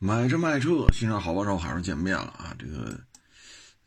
[0.00, 2.54] 买车卖车，欣赏好帮手，还是见面了啊！
[2.56, 2.96] 这个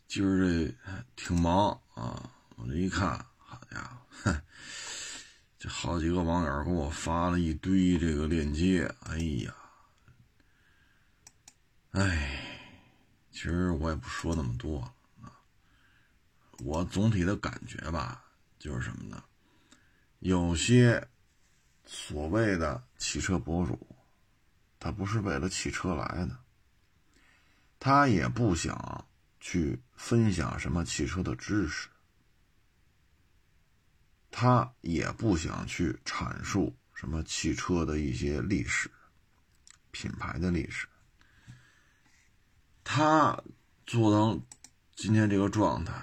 [0.10, 0.76] 今儿这
[1.16, 4.42] 挺忙啊，我这一看，好家伙，
[5.58, 9.56] 这好几个网友给我发了一堆这个链接，哎呀，
[11.92, 12.46] 哎，
[13.32, 14.80] 其实我也不说那么多
[15.22, 15.32] 啊，
[16.60, 18.22] 我总体的感觉吧，
[18.60, 19.24] 就是什么呢？
[20.20, 21.08] 有些
[21.86, 23.80] 所谓的汽车博主。
[24.84, 26.40] 他不是为了汽车来的，
[27.80, 29.08] 他也不想
[29.40, 31.88] 去分享什么汽车的知识，
[34.32, 38.90] 他也不想去阐述什么汽车的一些历史、
[39.92, 40.88] 品牌的历史。
[42.84, 43.40] 他
[43.86, 44.42] 做到
[44.96, 45.94] 今天这个状态，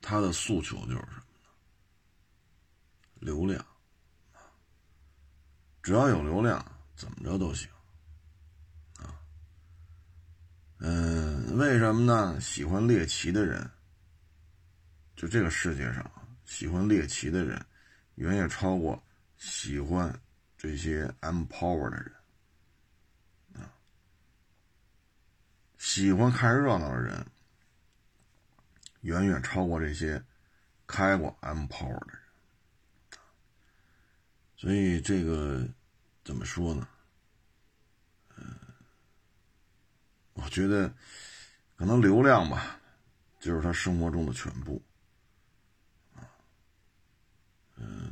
[0.00, 1.50] 他的诉求就是什么呢？
[3.20, 3.64] 流量。
[5.86, 7.70] 只要有流量，怎么着都行，
[8.96, 9.14] 啊，
[10.78, 12.40] 嗯，为什么呢？
[12.40, 13.70] 喜欢猎奇的人，
[15.14, 16.10] 就这个世界上
[16.44, 17.64] 喜欢猎奇的人，
[18.16, 19.00] 远远超过
[19.36, 20.20] 喜欢
[20.58, 22.12] 这些 M power 的人，
[23.62, 23.70] 啊，
[25.78, 27.24] 喜欢看热闹的人，
[29.02, 30.20] 远远超过这些
[30.84, 32.25] 开过 M power 的人。
[34.66, 35.64] 所以这个
[36.24, 36.88] 怎么说呢？
[38.36, 38.44] 嗯，
[40.32, 40.92] 我觉得
[41.76, 42.80] 可能流量吧，
[43.38, 44.82] 就是他生活中的全部。
[46.16, 46.26] 啊，
[47.76, 48.10] 嗯，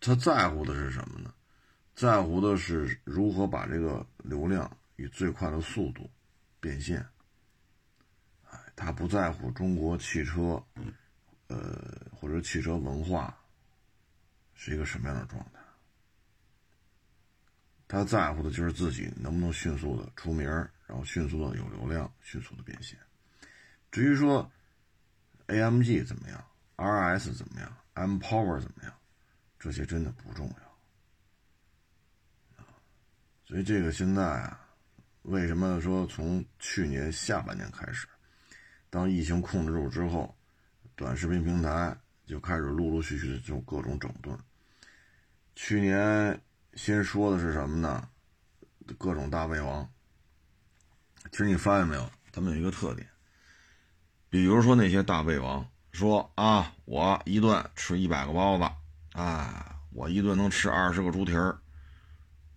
[0.00, 1.32] 他在乎的是什么呢？
[1.94, 6.10] 在乎的是如何把这个流量以最快的速度
[6.58, 6.98] 变现。
[8.50, 10.60] 哎，他不在乎中国汽车，
[11.46, 13.38] 呃，或者汽车文化。
[14.64, 15.58] 是一个什么样的状态？
[17.88, 20.48] 他在乎的就是自己能不能迅速的出名
[20.86, 22.96] 然后迅速的有流量，迅速的变现。
[23.90, 24.48] 至于说
[25.48, 26.44] AMG 怎么样
[26.76, 28.94] ，RS 怎么样，M Power 怎么样，
[29.58, 30.56] 这些真的不重要
[33.44, 34.64] 所以这个现在啊，
[35.22, 38.06] 为什么说从去年下半年开始，
[38.90, 40.32] 当疫情控制住之后，
[40.94, 44.38] 短视频平台就开始陆陆续续的就各种整顿。
[45.54, 46.40] 去年
[46.74, 48.08] 先说的是什么呢？
[48.98, 49.88] 各种大胃王。
[51.30, 53.08] 其实你发现没有，他们有一个特点，
[54.28, 58.64] 比如说那些大胃王说啊，我一顿吃一百个包子，
[59.18, 61.58] 啊，我一顿能吃二十个猪蹄儿，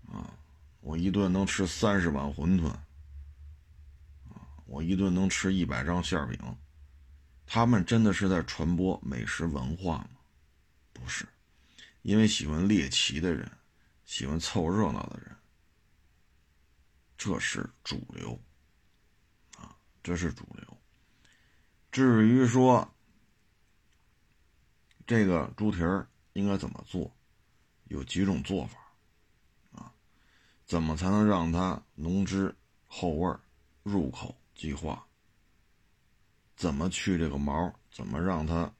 [0.08, 0.34] 啊，
[0.82, 6.40] 我一顿能吃三十碗馄饨，啊，我一顿能吃一百张馅饼，
[7.46, 10.10] 他们真的是在传播美食文化吗？
[10.92, 11.26] 不是。
[12.06, 13.52] 因为喜欢猎奇的人，
[14.04, 15.36] 喜欢凑热闹的人，
[17.18, 18.40] 这是主流，
[19.58, 20.78] 啊，这是主流。
[21.92, 22.88] 至于说
[25.08, 27.12] 这个猪蹄儿应该怎么做，
[27.86, 28.78] 有几种做法，
[29.72, 29.92] 啊，
[30.64, 32.56] 怎么才能让它浓汁
[32.86, 33.36] 厚味
[33.82, 35.08] 入口即化？
[36.56, 37.74] 怎么去这个毛？
[37.92, 38.72] 怎么让它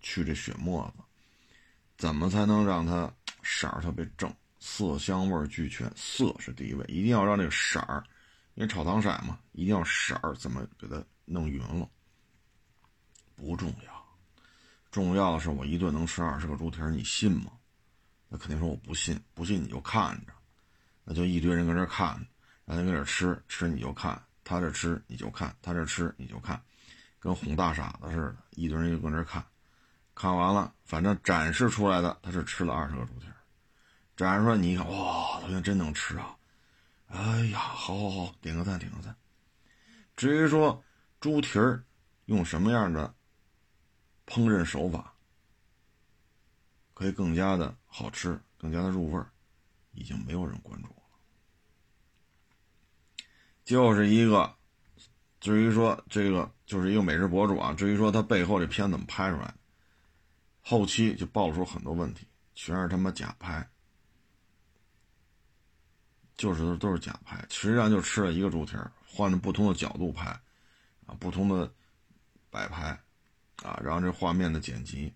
[0.00, 1.04] 去这血沫子？
[1.98, 5.92] 怎么才能让它色儿特别正，色香味俱全？
[5.96, 8.04] 色是第一位，一定要让这个色儿，
[8.54, 11.88] 因为炒糖色嘛，一定要色儿怎么给它弄匀了？
[13.34, 14.06] 不重要，
[14.92, 17.50] 重要的是我一顿能吃二十个猪蹄儿，你信吗？
[18.28, 20.32] 那肯定说我不信，不信你就看着，
[21.02, 22.14] 那就一堆人搁这看，
[22.64, 26.62] 让他搁这吃，吃你就看，他这吃你就看，他这吃你就看，
[27.18, 29.44] 跟哄大傻子似的，一堆人就搁这看。
[30.18, 33.36] 看完了，反正展示出来的他是吃了二十个猪蹄儿，
[34.16, 36.36] 展示出来你一看，哇，他真能吃啊！
[37.06, 39.14] 哎呀，好好好，点个赞，点个赞。
[40.16, 40.82] 至于说
[41.20, 41.84] 猪蹄儿
[42.24, 43.14] 用什么样的
[44.26, 45.14] 烹饪手法
[46.94, 49.30] 可以更加的好吃，更加的入味儿，
[49.92, 50.94] 已经没有人关注了。
[53.64, 54.52] 就是一个，
[55.38, 59.54] 至于说这个就是一个美食博主啊，至于说他背后这片怎么拍出来的？
[60.70, 63.66] 后期就爆出很多问题，全是他妈假拍，
[66.36, 70.26] 就是都是假拍，实际上就吃了一个猪蹄儿，换着不同的角度拍，
[71.06, 71.72] 啊，不同的
[72.50, 72.88] 摆拍，
[73.62, 75.10] 啊，然后这画面的剪辑，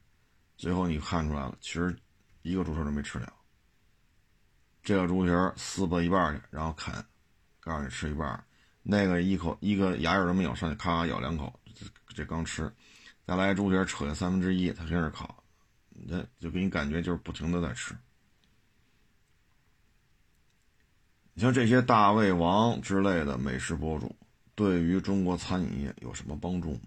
[0.57, 1.95] 最后你看出来了，其实
[2.41, 3.31] 一个猪蹄都没吃了。
[4.83, 6.95] 这个猪蹄儿撕巴一半去，然后啃，
[7.61, 8.43] 告诉你吃一半，
[8.83, 11.85] 那个一口一个牙印都没有，上去咔咔咬两口，这
[12.15, 12.75] 这刚吃，
[13.27, 15.42] 再来猪蹄扯下三分之一，他开始烤。
[15.95, 17.97] 那就给你感觉就是不停的在吃，
[21.35, 24.15] 你像这些大胃王之类的美食博主，
[24.55, 26.81] 对于中国餐饮业有什么帮助吗？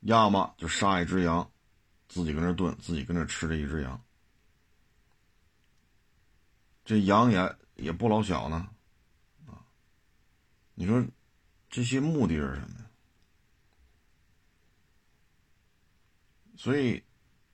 [0.00, 1.50] 要么就杀一只羊，
[2.08, 4.02] 自己跟那炖，自己跟那吃这一只羊，
[6.84, 8.68] 这羊也也不老小呢，
[9.46, 9.64] 啊，
[10.74, 11.02] 你说
[11.70, 12.90] 这些目的是什么呀？
[16.56, 17.02] 所以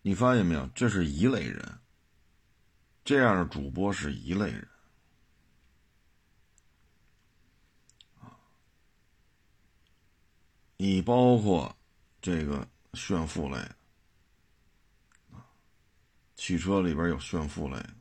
[0.02, 1.78] 你发现没有，这是一类人，
[3.04, 4.68] 这样的主播是一类人，
[8.20, 8.38] 啊，
[10.76, 11.76] 你包括。
[12.22, 13.74] 这个炫富类的
[15.32, 15.40] 啊，
[16.36, 17.94] 汽车里边有炫富类的，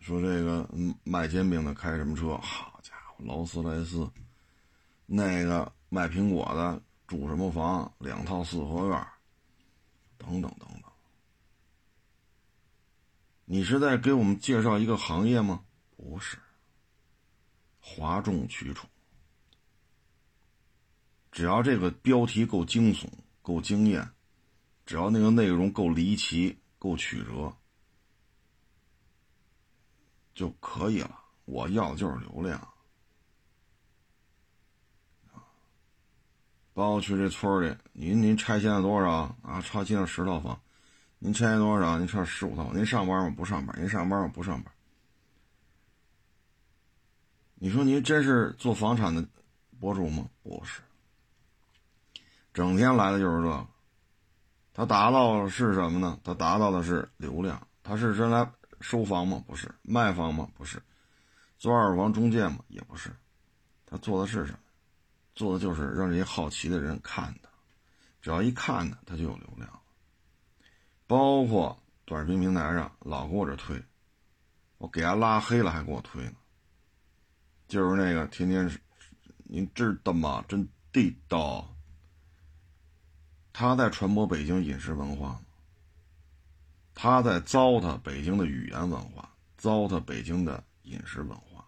[0.00, 0.66] 说这个
[1.04, 2.34] 卖煎饼的开什么车？
[2.38, 4.10] 好家伙，劳斯莱斯；
[5.04, 7.90] 那个卖苹果的住什么房？
[7.98, 9.06] 两套四合院，
[10.18, 10.92] 等等等等。
[13.46, 15.64] 你是在给我们介绍一个行业吗？
[15.96, 16.38] 不是，
[17.80, 18.88] 哗众取宠。
[21.32, 23.08] 只要这个标题够惊悚、
[23.40, 24.06] 够惊艳，
[24.84, 27.56] 只要那个内容够离奇、够曲折，
[30.34, 31.24] 就可以了。
[31.46, 32.60] 我要的就是流量
[36.78, 39.60] 包括去这村里，您您拆迁了多少啊？
[39.60, 40.56] 拆迁了十套房，
[41.18, 41.98] 您拆迁多少？
[41.98, 42.72] 您拆了十五套。
[42.72, 43.34] 您上班吗？
[43.36, 43.76] 不上班。
[43.80, 44.30] 您上班吗？
[44.32, 44.72] 不上班。
[47.56, 49.26] 你说您真是做房产的
[49.80, 50.28] 博主吗？
[50.44, 50.80] 不是。
[52.54, 53.66] 整天来的就是这个，
[54.72, 56.20] 他达到是什么呢？
[56.22, 57.60] 他达到的是流量。
[57.82, 58.48] 他是真来
[58.80, 59.42] 收房吗？
[59.48, 59.68] 不是。
[59.82, 60.48] 卖房吗？
[60.56, 60.80] 不是。
[61.58, 62.60] 做二手房中介吗？
[62.68, 63.10] 也不是。
[63.84, 64.58] 他做的是什么？
[65.38, 67.48] 做的就是让这些好奇的人看他，
[68.20, 69.70] 只要一看他，他就有流量。
[71.06, 73.80] 包括短视频平台上老给我这推，
[74.78, 76.32] 我给他拉黑了还给我推呢。
[77.68, 78.80] 就是那个天天是，
[79.44, 80.44] 您知道吗？
[80.48, 81.72] 真地道。
[83.52, 85.40] 他在传播北京饮食文化，
[86.94, 91.64] 他在糟蹋北京的语言文化，糟蹋北京的饮食文化。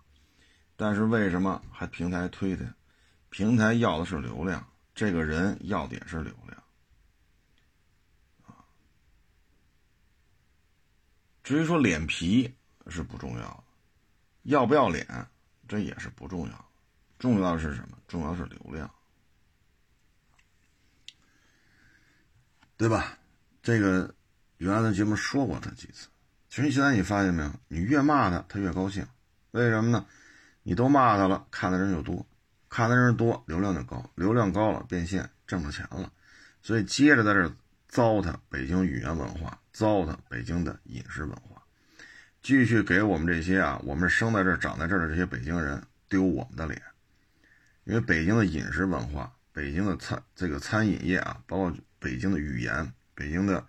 [0.76, 2.64] 但是为什么还平台推他？
[3.30, 6.62] 平台要的是流量，这个人要的也是流量。
[11.42, 12.52] 至于说脸皮
[12.88, 13.64] 是不重要，
[14.42, 15.06] 要不要脸
[15.66, 16.70] 这也是不重要，
[17.18, 17.98] 重要的是什么？
[18.06, 18.88] 重要的是流量。
[22.76, 23.18] 对吧？
[23.62, 24.14] 这个
[24.56, 26.08] 原来的节目说过他几次。
[26.48, 27.52] 其实现在你发现没有？
[27.68, 29.06] 你越骂他，他越高兴。
[29.50, 30.06] 为什么呢？
[30.62, 32.26] 你都骂他了，看的人就多，
[32.70, 36.10] 看的人多，流量就高，流量高了，变现挣着钱了。
[36.62, 37.54] 所以接着在这
[37.88, 41.62] 糟蹋北京语言文化，糟蹋北京的饮食文化，
[42.40, 46.80] 继续给我们这些啊，我们生在这、长在这儿的这些北京人丢我们的脸。
[47.84, 51.76] 因为北京的饮食文化，北京的餐这个餐饮业啊，包括。
[52.02, 53.62] 北京的语言，北京的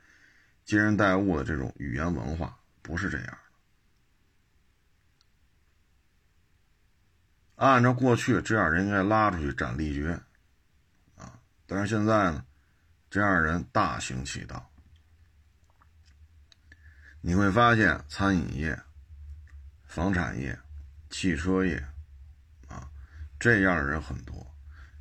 [0.64, 3.38] 接人待物的这种语言文化不是这样。
[7.62, 10.20] 按照过去这样人应该拉出去斩立决，
[11.16, 11.40] 啊！
[11.68, 12.44] 但是现在呢，
[13.08, 14.68] 这样人大行其道。
[17.22, 18.82] 你会发现，餐饮业、
[19.84, 20.58] 房产业、
[21.12, 21.78] 汽车业，
[22.68, 22.90] 啊，
[23.40, 24.44] 这样的人很多。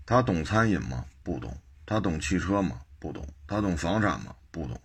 [0.05, 1.07] 他懂餐饮吗？
[1.23, 1.59] 不懂。
[1.87, 2.83] 他懂汽车吗？
[2.99, 4.37] 不懂，他懂房产吗？
[4.51, 4.79] 不懂，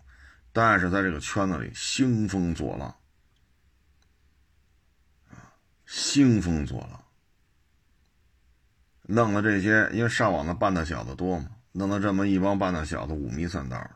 [0.50, 2.88] 但是在这个圈子里兴风作浪，
[5.28, 5.52] 啊，
[5.84, 7.05] 兴风作浪，
[9.08, 13.90] 弄的这些，因为上网的半大小子多嘛，弄得这么一帮半大小子五迷三道，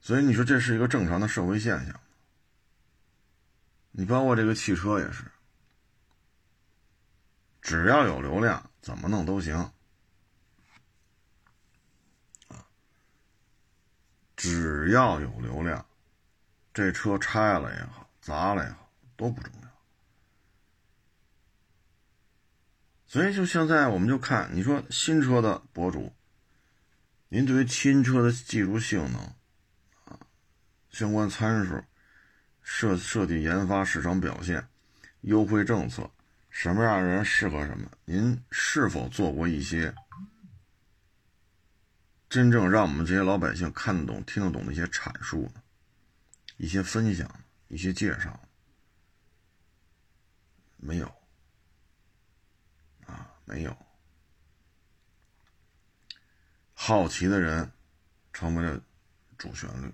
[0.00, 2.00] 所以你说这是一个正常的社会现象
[3.92, 5.24] 你包括这个汽车也是，
[7.60, 9.70] 只要有流量，怎么弄都行。
[14.36, 15.84] 只要有流量，
[16.72, 19.67] 这车拆了也好，砸了也好，都不重要。
[23.08, 26.12] 所以就现在，我们就看你说新车的博主，
[27.30, 29.20] 您对于新车的技术性能
[30.04, 30.20] 啊、
[30.90, 31.82] 相关参数、
[32.62, 34.68] 设设计研发、市场表现、
[35.22, 36.10] 优惠政策，
[36.50, 37.90] 什么样的人适合什么？
[38.04, 39.94] 您是否做过一些？
[42.28, 45.50] 真正让我们这些老百姓看得懂、听得懂的一些阐述、
[46.58, 47.26] 一些分享、
[47.68, 48.38] 一些介绍，
[50.76, 51.10] 没有，
[53.48, 53.74] 没有。
[56.74, 57.72] 好奇的人
[58.30, 58.78] 成为了
[59.38, 59.90] 主旋律。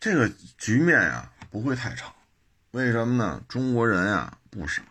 [0.00, 2.14] 这个局面呀不会太长，
[2.70, 3.44] 为什么呢？
[3.48, 4.82] 中国人呀不傻，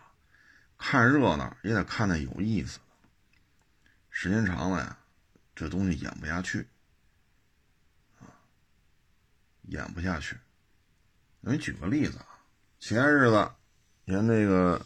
[0.78, 2.84] 看热闹也得看那有意思的。
[4.12, 5.00] 时间长了呀，
[5.56, 6.68] 这东西演不下去
[8.20, 8.30] 啊，
[9.64, 10.38] 演不下去。
[11.42, 12.28] 我给你举个例子啊，
[12.80, 13.52] 前日子，
[14.06, 14.86] 连那个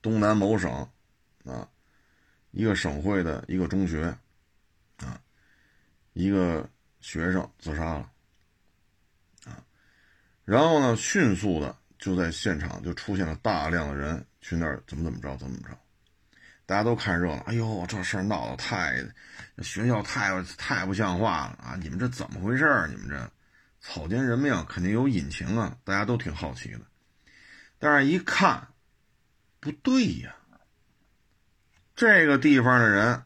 [0.00, 0.90] 东南某省
[1.46, 1.68] 啊，
[2.50, 4.04] 一个省会的一个中学
[4.98, 5.20] 啊，
[6.12, 6.68] 一个
[7.00, 8.10] 学生自杀了。
[9.44, 9.62] 啊
[10.44, 15.76] 然后呢，迅速的就在现场就出现了大量的人去那儿怎么怎么着怎么怎么着，
[16.66, 17.42] 大家都看热闹。
[17.42, 19.04] 哎呦，这事儿闹得太，
[19.62, 21.76] 学校太太不像话了啊！
[21.80, 22.86] 你们这怎么回事？
[22.88, 23.32] 你们这
[23.80, 25.76] 草菅人命，肯定有隐情啊！
[25.82, 26.80] 大家都挺好奇的。
[27.80, 28.68] 但是，一看，
[29.58, 30.35] 不对呀，
[31.96, 33.24] 这个地方的人，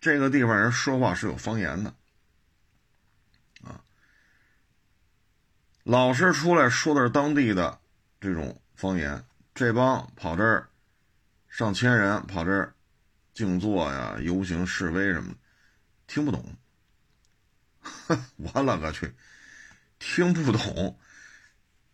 [0.00, 1.94] 这个地方人说话是有方言的。
[3.62, 3.80] 啊
[5.84, 7.78] 老师出来说的是当地的
[8.20, 10.68] 这种方言，这帮跑这儿
[11.48, 12.74] 上千人跑这儿
[13.32, 15.38] 静坐呀、游行示威什么的，
[16.08, 16.44] 听不懂。
[18.36, 19.14] 我勒个去，
[20.00, 20.98] 听不懂。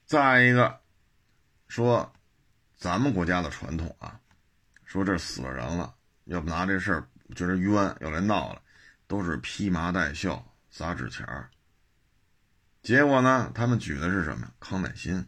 [0.07, 0.81] 再一个
[1.69, 2.11] 说，
[2.79, 4.19] 咱们国家的传统啊，
[4.85, 5.94] 说这死了人了，
[6.25, 8.63] 要不拿这事儿觉得冤，要来闹了，
[9.07, 11.51] 都是披麻戴孝、撒纸钱儿。
[12.83, 13.51] 结果呢？
[13.55, 14.53] 他们举的是什么？
[14.61, 15.27] 康乃馨。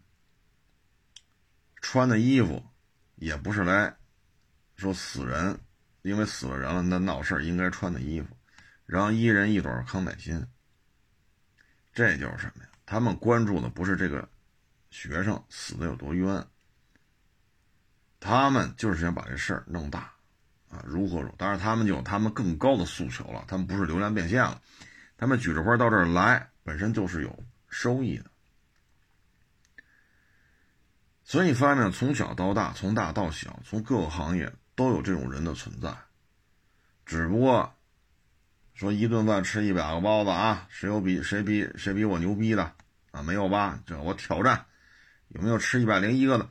[1.81, 2.62] 穿的衣服，
[3.15, 3.97] 也不是来
[4.75, 5.59] 说死人，
[6.03, 8.37] 因为死了人了，那闹事儿应该穿的衣服，
[8.85, 10.47] 然后一人一朵康乃馨。
[11.93, 12.71] 这就是什么呀？
[12.85, 14.29] 他们关注的不是这个
[14.91, 16.47] 学生死的有多冤，
[18.21, 20.12] 他们就是想把这事儿弄大
[20.70, 20.82] 啊！
[20.85, 21.35] 如何如？
[21.38, 23.44] 当然，他们有他们更高的诉求了。
[23.46, 24.61] 他们不是流量变现了，
[25.16, 26.49] 他们举着花到这儿来。
[26.64, 28.25] 本身就是有收益的，
[31.23, 35.96] 所以发现从小到大，从大到小，从各个行业都有这种人的存在。
[37.04, 37.73] 只不过
[38.75, 42.73] 说一顿饭吃一百个包子啊，谁有比谁比谁比我牛逼的
[43.12, 43.23] 啊？
[43.23, 43.78] 没有吧？
[43.87, 44.66] 这我挑战，
[45.28, 46.50] 有没有吃一百零一个的？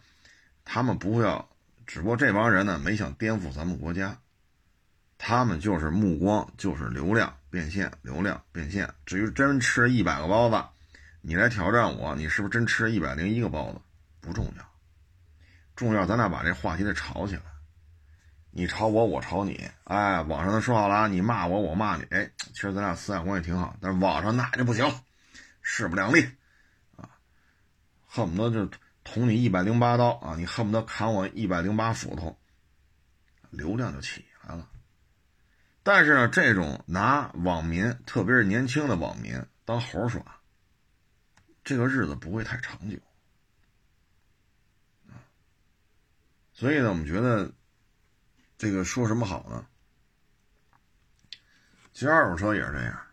[0.64, 1.50] 他们不会要，
[1.86, 4.18] 只不过这帮人呢没想颠覆咱们国家，
[5.18, 7.36] 他们就是目光就是流量。
[7.56, 10.62] 变现流量变现，至于真吃一百个包子，
[11.22, 13.80] 你来挑战我，你是不是真吃一百零一个包子？
[14.20, 14.66] 不重要，
[15.74, 17.42] 重要咱俩把这话题得吵起来，
[18.52, 24.94] 你吵我，我吵你，哎，网上都说好了，你骂我，我骂你，哎，其实咱俩思想关系挺好，但是网上那就不行，
[25.62, 26.28] 势不两立，
[26.98, 27.08] 啊，
[28.06, 28.70] 恨不得就
[29.06, 32.38] 捅你一百零八刀啊，你恨不得砍我一百零八斧头，
[33.52, 34.70] 流量就起来了。
[35.84, 40.42] 但是呢，这种拿网民，特别是年轻的网民当猴耍，
[41.64, 42.98] 这个日子不会太长久
[46.52, 47.54] 所以呢，我们觉得
[48.58, 49.68] 这个说什么好呢？
[51.94, 53.08] 其实二手车也是这样，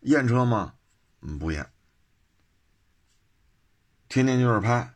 [0.00, 0.74] 验车吗？
[1.20, 1.70] 嗯，不验，
[4.08, 4.95] 天天就是拍。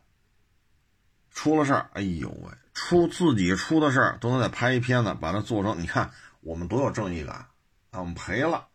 [1.41, 6.11] 出了事儿，哎呦喂，出自己出的事儿都能再拍一片子，把它做成，你看。
[6.43, 7.35] 我们多有正义感
[7.91, 8.01] 啊！
[8.01, 8.69] 我们赔了，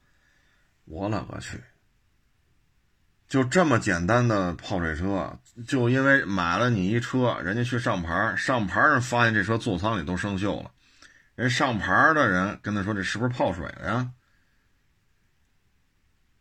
[0.86, 1.64] 我勒个去！
[3.28, 10.72] 就这么简单的泡水车，就因为买了你一车，人家去上牌，上牌人发现这车座舱里都生锈了，
[11.36, 14.12] 人上牌的人跟他说：“这是不是泡水了呀？”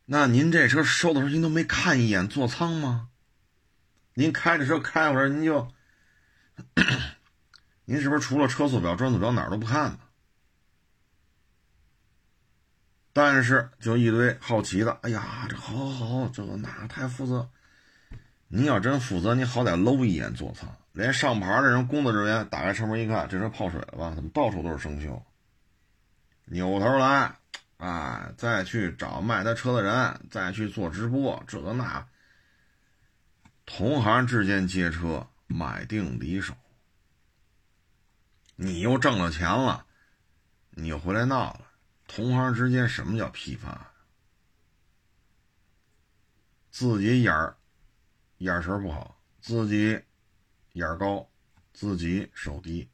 [0.05, 3.09] 那您这车收的时候，您都没看一眼座舱吗？
[4.13, 5.73] 您开着车开回来，您就，
[7.85, 9.99] 您是不是除了车速表、转速表哪儿都不看呢？
[13.13, 17.49] 但是就一堆好奇的，哎呀，这好好好，这个那太负责。
[18.49, 24.13] 你要真负责，你好歹搂一眼座舱，连上牌的人工作人员打开车门一看，这车泡水了吧？
[24.15, 25.23] 怎么到处都是生锈？
[26.47, 27.37] 扭头来，
[27.79, 32.07] 哎，再去找卖他车的人，再去做直播，这个那。
[33.67, 36.53] 同行之间接车，买定离手。
[38.57, 39.87] 你又挣了钱了，
[40.71, 41.71] 你又回来闹了。
[42.09, 43.93] 同行之间什么叫批发？
[46.73, 47.57] 自己眼儿
[48.39, 50.03] 眼神不好，自己
[50.73, 51.31] 眼儿高，
[51.73, 52.89] 自己手低，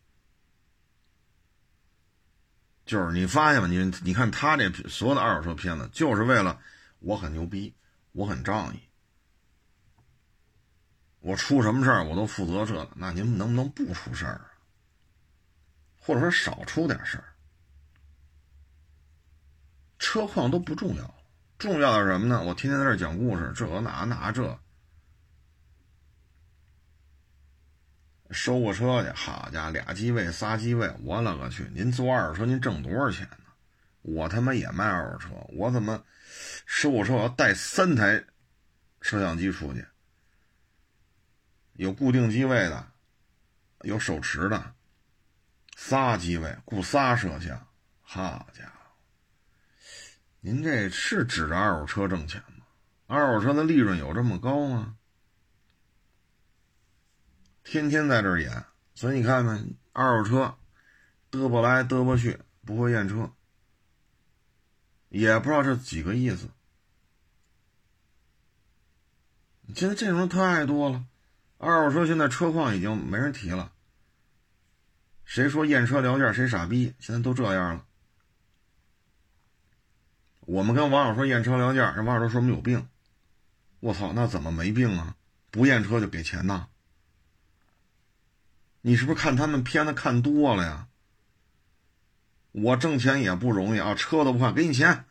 [2.84, 3.68] 就是你发现吗？
[3.68, 6.60] 你你看他这所有的二手车片子，就是为了
[6.98, 7.74] 我很牛逼，
[8.12, 8.80] 我很仗义，
[11.20, 12.88] 我出什么事儿我都负责这个。
[12.96, 14.46] 那您能不能不出事儿啊？
[15.98, 17.24] 或者说少出点事儿？
[19.98, 21.14] 车况都不重要，
[21.58, 22.42] 重要的是什么呢？
[22.42, 24.58] 我天天在这讲故事，这那那这，
[28.30, 31.70] 收个车去，好家伙，俩机位仨机位，我勒个去！
[31.74, 33.44] 您坐二手车您挣多少钱呢？
[34.00, 36.02] 我他妈也卖二手车，我怎么
[36.64, 38.24] 收个车我要带三台
[39.02, 39.86] 摄像机出去？
[41.80, 42.92] 有固定机位的，
[43.84, 44.74] 有手持的，
[45.74, 47.68] 仨机位雇仨摄像，
[48.02, 48.90] 好家伙！
[50.40, 52.66] 您这是指着二手车挣钱吗？
[53.06, 54.98] 二手车的利润有这么高吗？
[57.64, 60.58] 天天在这儿演，所以你看看二手车
[61.30, 63.32] 嘚啵来嘚啵去，不会验车，
[65.08, 66.50] 也不知道这几个意思。
[69.74, 71.06] 现在这种人太多了，
[71.62, 73.70] 二手车现在车况已经没人提了。
[75.26, 76.94] 谁说验车聊价谁傻逼？
[76.98, 77.84] 现在都这样了。
[80.40, 82.88] 我们跟网友说验车聊价，人网友都说我们有病。
[83.80, 85.16] 我操，那怎么没病啊？
[85.50, 86.68] 不验车就给钱呐？
[88.80, 90.88] 你是不是看他们片子看多了呀？
[92.52, 95.04] 我挣钱也不容易啊，车都不换，给你钱。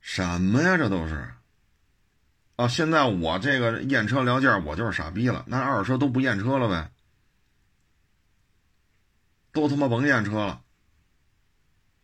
[0.00, 0.76] 什么呀？
[0.78, 1.34] 这都是。
[2.56, 5.44] 啊，现在我这个验车聊价，我就是傻逼了。
[5.46, 6.90] 那二手车都不验车了呗？
[9.52, 10.62] 都他妈甭验车了，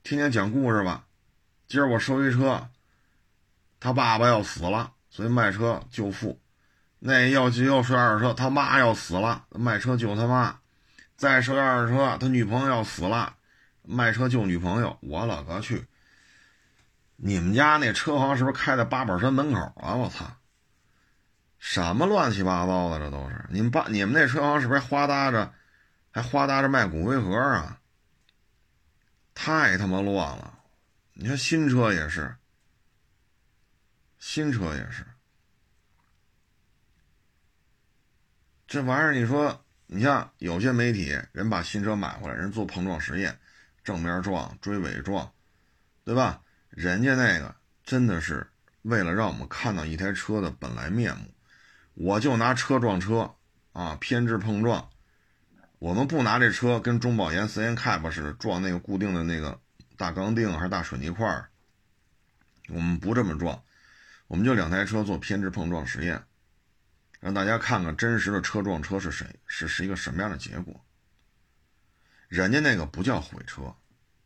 [0.03, 1.07] 天天讲故事吧。
[1.67, 2.69] 今儿我收一车，
[3.79, 6.41] 他爸爸要死了，所以卖车救父。
[6.99, 10.59] 那要急要收二手车，他妈要死了，卖车救他妈。
[11.17, 13.37] 再收二手车，他女朋友要死了，
[13.83, 14.99] 卖车救女朋友。
[15.01, 15.87] 我了个去！
[17.21, 19.97] 你们家那车行是不是开在八宝山门口啊？
[19.97, 20.37] 我操！
[21.59, 25.53] 什么乱七八糟的，这都是你们八你们那车行是不是花搭着，
[26.13, 27.81] 还花搭着卖骨灰盒啊？
[29.35, 30.61] 太他妈乱了！
[31.15, 32.37] 你看新车也是，
[34.21, 35.05] 新车也是，
[38.69, 43.37] 这玩意儿你说，你像有些媒体人把新车买回来，人做碰撞实验，
[43.83, 45.29] 正面撞、追尾撞，
[46.05, 46.41] 对吧？
[46.79, 48.47] 人家那个真的是
[48.83, 51.25] 为了让我们看到一台车的本来面目。
[51.95, 53.35] 我就拿车撞车
[53.73, 54.89] 啊，偏置碰撞，
[55.81, 59.61] 我们不拿这车跟中保研、CN Cap 似的撞那个固定的那个。
[59.97, 61.49] 大钢锭还是大水泥块
[62.69, 63.61] 我们不这么撞，
[64.29, 66.23] 我们就两台车做偏置碰撞实验，
[67.19, 70.85] 让大家看看真实的车撞车是谁是是一个什么样的结果。
[72.29, 73.75] 人家那个不叫毁车，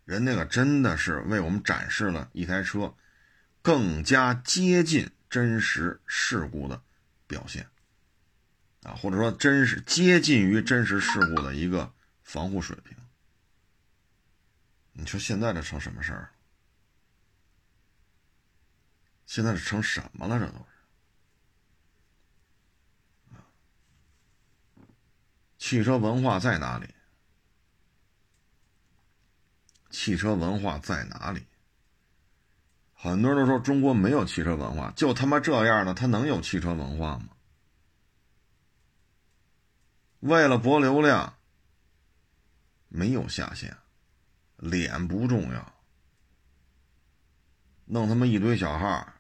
[0.05, 2.95] 人那个真的是为我们展示了一台车
[3.63, 6.83] 更加接近真实事故的
[7.27, 7.69] 表现
[8.83, 12.97] 啊，或者说真实接近于真实事故的一个防护水平。
[14.93, 16.31] 你说现在这成什么事儿了？
[19.25, 20.39] 现在是成什么了？
[20.39, 20.65] 这都是
[25.59, 26.93] 汽车文化在哪里？
[29.93, 31.47] 汽车文化在哪里？
[32.95, 37.29] 很多人都说中国没有汽车文化，就他妈这样的，他能有汽车文化吗？
[40.19, 41.37] 为了博流量，
[42.89, 43.77] 没有下限。
[44.57, 45.73] 脸不重要，
[47.87, 49.13] 弄他妈一堆小号，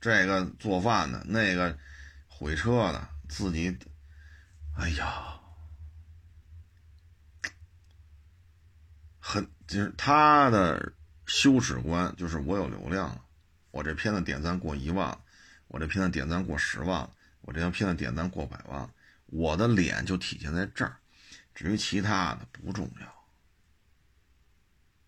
[0.00, 1.78] 这个做饭的，那个
[2.26, 3.78] 毁车的，自己，
[4.78, 5.38] 哎呀，
[9.18, 10.92] 很就是他的
[11.26, 13.24] 羞耻观，就是我有流量了，
[13.70, 15.16] 我这片子点赞过一万，
[15.68, 17.08] 我这片子点赞过十万，
[17.42, 18.92] 我这条片子点赞过百万，
[19.26, 20.96] 我的脸就体现在这儿，
[21.54, 23.14] 至于其他的不重要。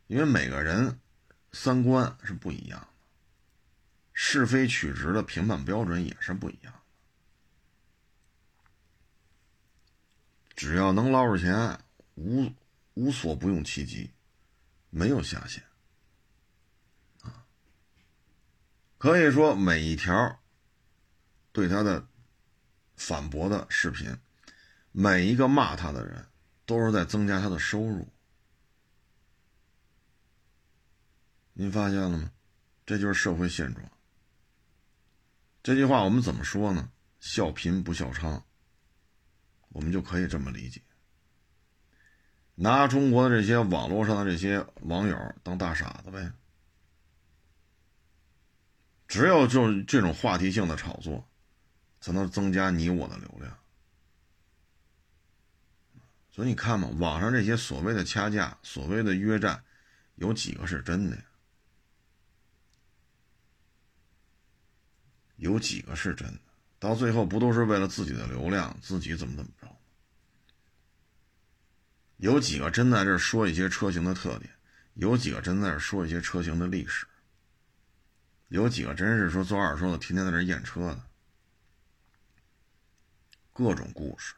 [0.06, 0.96] 因为每个人
[1.50, 2.86] 三观是不一样的，
[4.12, 6.78] 是非曲直的评判标准也是不一样的。
[10.54, 11.80] 只要能捞着钱，
[12.14, 12.52] 无
[12.94, 14.08] 无所不用其极，
[14.94, 15.64] 没有下限。
[17.22, 17.46] 啊，
[18.98, 20.38] 可以说每一条
[21.50, 22.06] 对他的
[22.96, 24.14] 反驳的视频，
[24.92, 26.26] 每一个骂他的人，
[26.66, 28.06] 都是在增加他的收入。
[31.54, 32.30] 您发现了吗？
[32.84, 33.90] 这就是社会现状。
[35.62, 36.92] 这句话我们怎么说呢？
[37.18, 38.42] 笑贫不笑娼，
[39.70, 40.82] 我们就可以这么理解。
[42.54, 46.32] 拿中国的这些网络上的这些网友当大傻子呗。
[49.08, 51.28] 只有就是这种话题性的炒作，
[52.00, 53.58] 才能增加你我的流量。
[56.30, 59.62] 所以你看嘛，网上这些所谓的掐架、所谓的约战，
[60.14, 61.18] 有几个是真的？
[65.36, 66.40] 有几个是真的？
[66.78, 69.68] 到最后不都是为了自己的流量，自己怎么怎么着？
[72.22, 74.48] 有几个真在这说一些车型的特点？
[74.94, 77.04] 有几个真在这说一些车型的历史？
[78.46, 81.02] 有几个真是说做二手的，天天在这验车的？
[83.52, 84.34] 各种故事。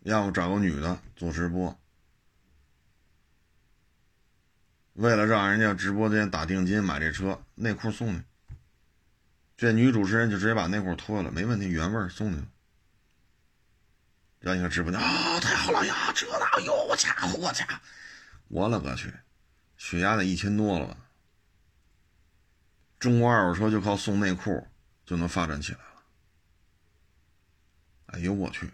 [0.00, 1.80] 要不找个女的做直播，
[4.92, 8.22] 为了让人家直播间打定金买这车，内裤送你。
[9.56, 12.46] 这女主持人就直接把内裤脱了，没问题，原味送你了。
[14.40, 16.12] 让你看直播间啊，太好了呀！
[16.14, 17.66] 这哪有我家伙，我家，
[18.48, 19.12] 我勒个去，
[19.76, 20.96] 血压得一千多了吧？
[22.98, 24.66] 中国二手车就靠送内裤
[25.04, 25.84] 就能发展起来了。
[28.06, 28.70] 哎呦我去！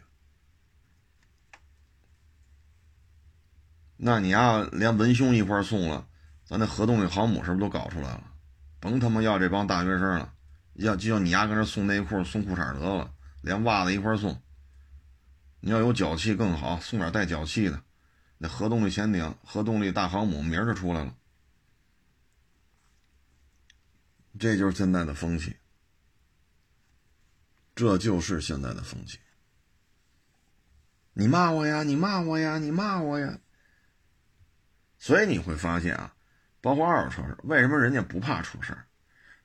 [3.97, 6.07] 那你要连文胸一块送了，
[6.45, 8.23] 咱那核动力航母是不是都搞出来了？
[8.81, 10.35] 甭他妈要这帮大学生了，
[10.75, 14.39] 要就要你丫跟这送内裤、送裤衩得了，连袜子一块送。
[15.67, 17.83] 你要有脚气更好，送点带脚气的，
[18.37, 21.17] 那核动力潜艇、核动力大航母明儿就出来了。
[24.39, 25.57] 这就是现在的风气，
[27.75, 29.19] 这就是现在的风气。
[31.15, 33.39] 你骂我呀，你骂我呀，你骂我呀。
[34.99, 36.15] 所以你会发现啊，
[36.61, 38.85] 包括二手车，为什么人家不怕出事儿？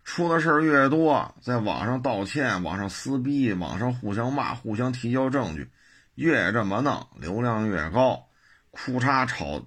[0.03, 5.71] 出的事儿越多，在网上道歉、网上撕逼、网上互相骂、互相提交证据，
[6.19, 8.27] 越这么弄，流量越高。
[8.71, 9.65] 哭嚓炒，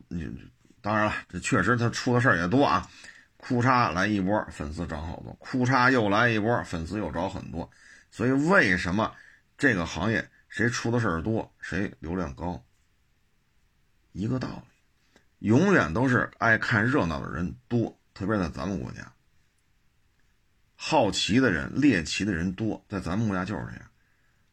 [0.83, 2.87] 当然了，这确实他出的事儿也多啊。
[3.38, 7.71] 哭嚓来一波，粉丝涨好多；哭嚓又来一波，粉丝又涨很多。
[8.11, 9.15] 所以为什么
[9.57, 12.62] 这个行业谁出的事儿多，谁流量高？
[14.12, 15.49] 一个道理。
[15.49, 19.11] 永远都是爱看热闹的人多，特别在咱们国家，
[20.77, 23.83] 好奇的人、猎奇的人多，在咱们国家就是这样。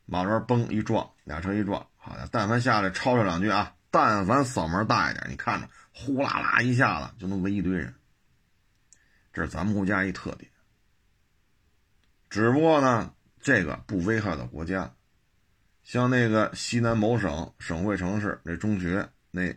[0.05, 7.93] 马路崩一撞，俩车一撞，好的，但凡下来吵吵两句啊，但凡嗓门大一点，你看着呼啦啦一下子就能围一堆人，
[9.31, 10.49] 这是咱们国家一特点。
[12.29, 14.91] 只不过呢，这个不危害到国家，
[15.83, 19.53] 像那个西南某省省会城市那中学那。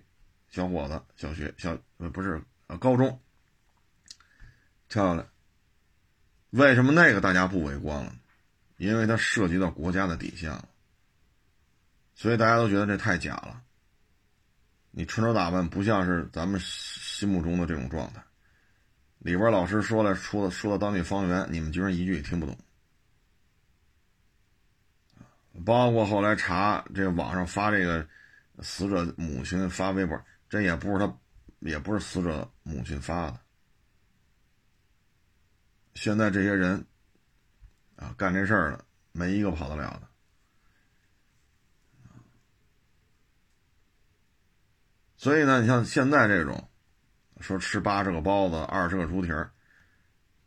[0.52, 3.18] 小伙子，小学小呃不是呃高中
[4.90, 5.26] 跳下来，
[6.50, 8.14] 为什么那个大家不围观了？
[8.76, 10.68] 因为它涉及到国家的底线了，
[12.22, 13.61] 所以大家都觉得这太假了。
[14.92, 18.22] 你穿着打扮不像是咱们心目中的这种状态。
[19.18, 22.56] 里边老师说了，说说到当地方言，你们居然一句也听不懂。
[25.64, 28.06] 包括后来查这个网上发这个
[28.61, 30.16] 死者母亲发微博。
[30.48, 31.12] 这也不是他，
[31.58, 33.40] 也不是死者母亲发的。
[35.94, 36.87] 现在这些人
[37.96, 40.12] 啊，干这事儿的没一个跑得了的。
[45.22, 46.68] 所以呢，你像现在这种
[47.40, 49.52] 说吃八十个包子、二十个猪蹄儿，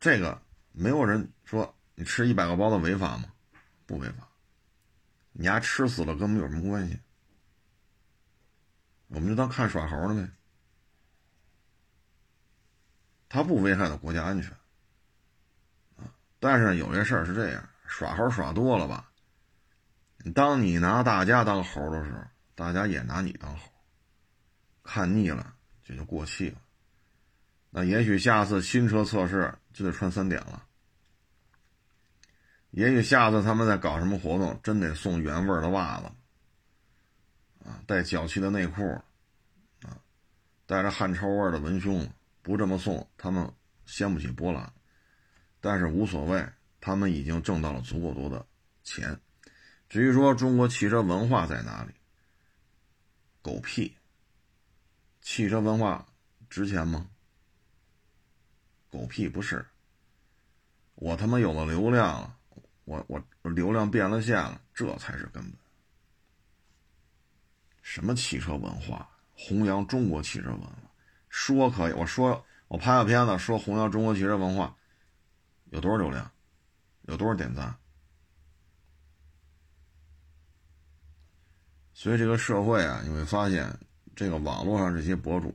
[0.01, 0.41] 这个
[0.73, 3.31] 没有人说你吃一百个包子违法吗？
[3.85, 4.27] 不违法，
[5.31, 6.99] 你丫吃死了跟我们有什么关系？
[9.07, 10.29] 我们就当看耍猴了呗，
[13.29, 14.51] 他不危害到国家安全
[15.95, 16.03] 啊。
[16.38, 19.09] 但是有些事儿是这样，耍猴耍多了吧，
[20.33, 22.19] 当你拿大家当猴的时候，
[22.55, 23.71] 大家也拿你当猴，
[24.85, 26.61] 看腻了这就过气了。
[27.71, 30.65] 那也许下次新车测试就得穿三点了，
[32.69, 36.09] 也许下次他们在搞什么活动，真得送原味的袜子。
[37.67, 38.81] 啊，带脚气的内裤，
[39.81, 39.97] 啊，
[40.65, 42.07] 带着汗臭味的文胸，
[42.41, 43.51] 不这么送，他们
[43.85, 44.71] 掀不起波澜。
[45.59, 46.47] 但是无所谓，
[46.79, 48.45] 他们已经挣到了足够多的
[48.83, 49.19] 钱。
[49.89, 51.91] 至于说中国汽车文化在哪里，
[53.41, 53.97] 狗屁！
[55.25, 56.05] 汽车文化
[56.51, 57.09] 值钱吗？
[58.91, 59.65] 狗屁不是。
[60.93, 62.38] 我他妈有了流量，
[62.83, 65.53] 我我流量变了线了，这才是根本。
[67.81, 69.09] 什么汽车文化？
[69.33, 70.71] 弘扬中国汽车文化，
[71.27, 71.93] 说可以。
[71.93, 74.77] 我说我拍个片子说弘扬中国汽车文化，
[75.71, 76.31] 有多少流量？
[77.07, 77.75] 有多少点赞？
[81.93, 83.67] 所以这个社会啊，你会发现，
[84.15, 85.54] 这个网络上这些博主，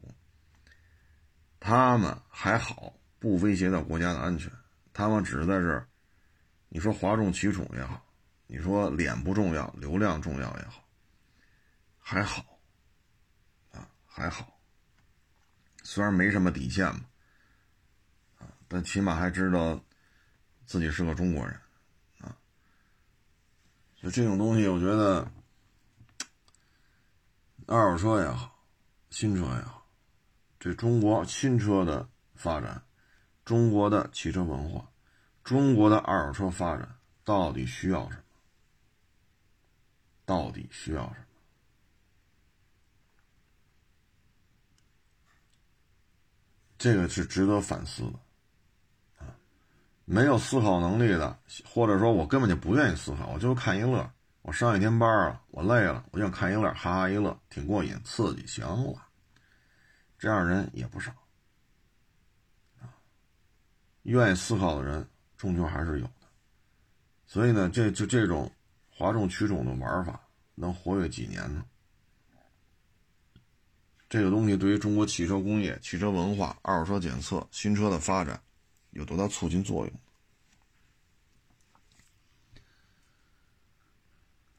[1.59, 4.53] 他们还好，不威胁到国家的安全。
[4.93, 5.89] 他们只是在这儿，
[6.69, 8.05] 你说哗众取宠也好，
[8.47, 10.85] 你说脸不重要，流量重要也好。
[11.99, 12.45] 还好，
[13.71, 14.59] 啊，还好。
[15.83, 17.01] 虽然没什么底线嘛，
[18.39, 19.83] 啊，但起码还知道
[20.67, 21.59] 自己是个中国人
[22.21, 22.37] 啊。
[23.97, 25.31] 就这种东西，我觉得
[27.67, 28.50] 二手车也好，
[29.11, 29.87] 新车也好，
[30.59, 32.83] 这中国新车的发展，
[33.45, 34.89] 中国的汽车文化，
[35.43, 38.23] 中国的二手车发展，到底需要什么？
[40.25, 41.27] 到底需要什么？
[46.79, 48.19] 这个是值得反思的，
[49.19, 49.37] 啊，
[50.05, 54.11] 没有思考能力的，或者说我根本就不愿意思考，我就看一乐。
[54.43, 59.07] 我上一天班了，我累了，我想看一乐，哈哈一乐，挺过瘾，刺激，行了。
[60.19, 61.13] 这样人也不少，
[62.81, 62.89] 啊，
[64.03, 66.27] 愿意思考的人终究还是有的。
[67.27, 68.51] 所以呢，这就这种
[68.91, 70.21] 哗众取宠的玩法，
[70.55, 71.65] 能活跃几年呢？
[74.09, 78.43] 这个东西对于中国汽车工业、汽车文化、二手车检测、新车的发展
[78.91, 79.95] 有多大促进作用？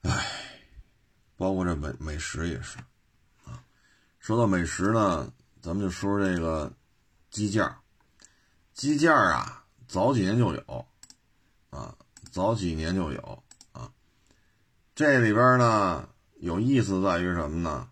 [0.01, 0.27] 哎，
[1.37, 2.77] 包括这美美食也是
[3.45, 3.63] 啊。
[4.19, 6.71] 说到美食呢，咱们就说说这个
[7.29, 7.77] 鸡架。
[8.73, 10.85] 鸡架啊，早几年就有
[11.69, 11.95] 啊，
[12.31, 13.91] 早几年就有啊。
[14.95, 16.09] 这里边呢，
[16.39, 17.89] 有意思在于什么呢？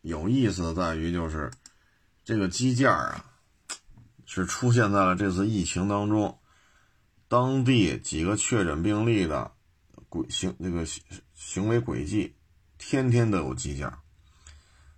[0.00, 1.50] 有意思在于，就是
[2.24, 3.24] 这个鸡架啊，
[4.26, 6.38] 是出现在了这次疫情当中，
[7.28, 9.52] 当地几个确诊病例的
[10.14, 11.02] 轨行那个行
[11.34, 12.36] 行为轨迹，
[12.78, 14.00] 天天都有鸡架。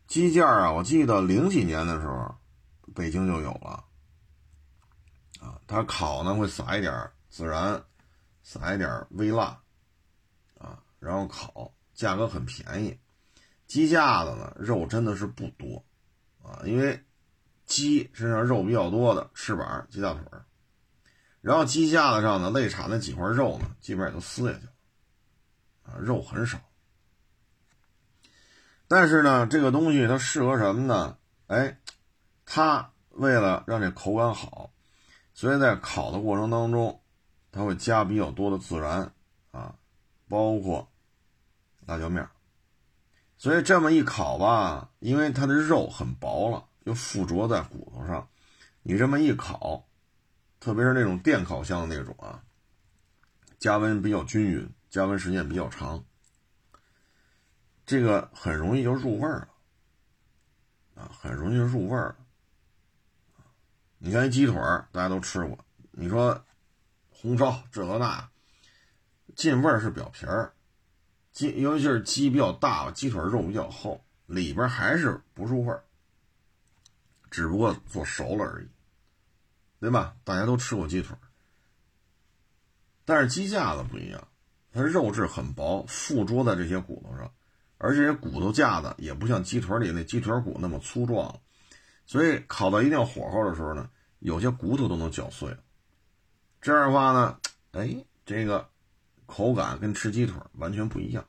[0.06, 2.36] 鸡架啊，我记得零几年的时候，
[2.94, 3.82] 北京就有了。
[5.40, 6.92] 啊，它烤呢会撒一点
[7.32, 7.82] 孜然，
[8.42, 9.58] 撒一点微辣，
[10.58, 12.98] 啊，然后烤，价格很便宜。
[13.66, 15.82] 鸡架子呢，肉真的是不多，
[16.42, 17.02] 啊，因为
[17.64, 20.22] 鸡身上肉比较多的翅膀、鸡大腿，
[21.40, 24.72] 然后鸡架子上呢，肋叉那几块肉呢，基本上也都撕下去了，
[25.86, 26.60] 啊，肉很少。
[28.88, 31.16] 但是呢，这个东西它适合什么呢？
[31.46, 31.78] 哎，
[32.44, 34.70] 它为了让这口感好，
[35.32, 37.00] 所以在烤的过程当中，
[37.50, 39.12] 它会加比较多的孜然
[39.50, 39.74] 啊，
[40.28, 40.88] 包括
[41.86, 42.28] 辣椒面。
[43.38, 48.28] 所以这么一烤吧，因为它的肉很薄了，又附着在骨头上，
[48.82, 49.86] 你这么一烤，
[50.58, 52.42] 特别是那种电烤箱的那种啊，
[53.58, 56.02] 加温比较均匀，加温时间比较长，
[57.84, 59.40] 这个很容易就入味儿
[60.94, 62.16] 了，啊，很容易就入味儿了。
[63.98, 64.54] 你看鸡腿
[64.92, 66.42] 大家都吃过，你说
[67.10, 68.30] 红烧这个那，
[69.34, 70.54] 进味儿是表皮儿。
[71.30, 75.84] 鸡，尤其是鸡比较大，鸡腿肉比较厚，里边还是不入味儿，
[77.30, 78.68] 只不过做熟了而已，
[79.78, 80.16] 对吧？
[80.24, 81.14] 大家都吃过鸡腿，
[83.04, 84.26] 但是鸡架子不一样，
[84.76, 87.32] 它肉质很薄，附着在这些骨头上，
[87.78, 91.40] 而且骨头架子也不像鸡腿里那鸡腿骨那么粗壮，
[92.04, 95.56] 所以烤到一定火候的时候呢，有些骨头都能搅碎。
[96.60, 97.38] 这样的话呢，
[97.72, 98.68] 哎，这个。
[99.28, 101.26] 口感跟吃鸡腿完全不一样。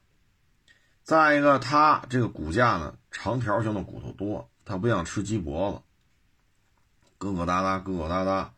[1.02, 8.50] 再一个，它这个骨架呢，长条形的骨头多，它不像吃鸡脖子，疙疙瘩瘩、疙疙瘩瘩，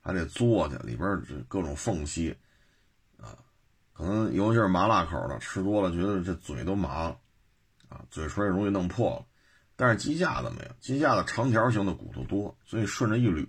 [0.00, 2.36] 还得嘬去，里边各种缝隙，
[3.98, 7.18] 可能尤其是麻辣口的，吃多了觉得这嘴都麻了
[7.88, 9.26] 啊，嘴唇也容易弄破了。
[9.74, 13.44] 但是鸡架子没有，鸡架子长条形的骨头多，所以顺着一捋，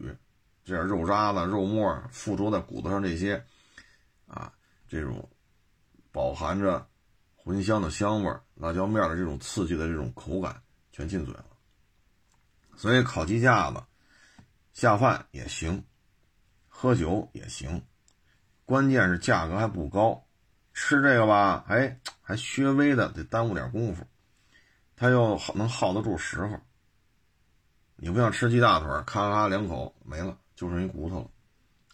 [0.65, 3.45] 这点肉渣子、肉沫附着在骨头上这些
[4.25, 4.51] 啊，
[4.87, 5.29] 这种。
[6.11, 6.87] 饱含着
[7.45, 10.59] 茴香的香味辣椒面的这种刺激的这种口感
[10.91, 11.45] 全进嘴了，
[12.75, 13.83] 所以烤鸡架子
[14.73, 15.85] 下饭也行，
[16.67, 17.83] 喝酒也行，
[18.65, 20.25] 关键是价格还不高，
[20.81, 24.07] 吃这个吧，哎，还稍微的得耽误点功夫，
[24.95, 26.57] 它又能耗得住时候。
[27.97, 31.29] 你不像吃鸡大腿，咔咔两口没了，就剩一骨头了。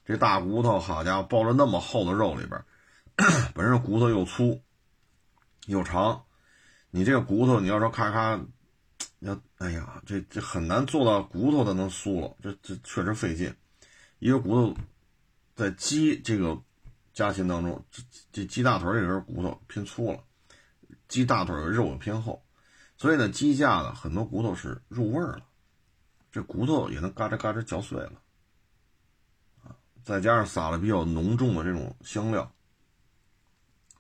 [0.06, 2.64] 这大骨头，好家伙，包着那么厚的肉里边。
[3.56, 4.62] 本身骨头又粗
[5.66, 6.24] 又长，
[6.92, 8.40] 你这个骨头你要说咔咔，
[9.18, 13.52] 要哎呀，这这很难做到骨头的能酥了，这这确实费劲。
[14.20, 14.78] 一个骨头
[15.56, 16.62] 在鸡这个
[17.16, 20.20] 家禽当中，这这鸡大腿这根骨头偏粗了，
[21.08, 22.46] 鸡大腿的肉偏厚，
[22.98, 25.40] 所以呢，鸡架的很多骨头是入味了，
[26.30, 28.22] 这骨头也能嘎吱嘎吱嚼碎了
[29.64, 29.74] 啊，
[30.04, 32.52] 再加上撒了比较浓重的这种香料。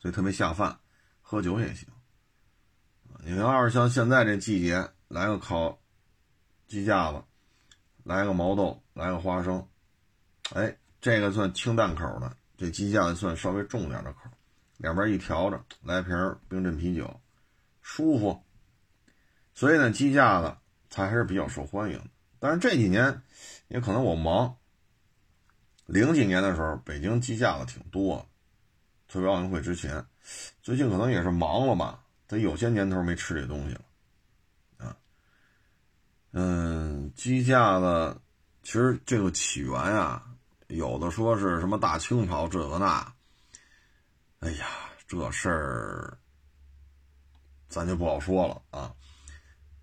[0.01, 0.77] 所以特别下饭，
[1.21, 1.87] 喝酒也行。
[3.23, 5.79] 你要是像现在这季节，来个烤
[6.67, 7.23] 鸡架子，
[8.03, 9.67] 来个毛豆，来个花生，
[10.53, 14.29] 哎，这个算清淡口的，这鸡架算稍微重点的口，
[14.77, 16.15] 两边一调着，来瓶
[16.47, 17.19] 冰镇啤酒，
[17.81, 18.41] 舒服。
[19.53, 20.55] 所以呢，鸡架子
[20.89, 22.07] 它还是比较受欢迎的。
[22.39, 23.21] 但是这几年，
[23.67, 24.55] 也可能我忙。
[25.85, 28.27] 零几年的时候，北京鸡架子挺多，
[29.07, 30.05] 特别奥运会之前。
[30.61, 33.81] 最近可能也是忙了吧，他有些年头没吃这东西了，
[34.77, 34.97] 啊，
[36.31, 38.19] 嗯，鸡架子
[38.63, 40.34] 其实这个起源啊，
[40.67, 43.13] 有的说是什么大清朝这个那，
[44.39, 44.65] 哎呀，
[45.07, 46.17] 这事儿
[47.67, 48.93] 咱就不好说了啊。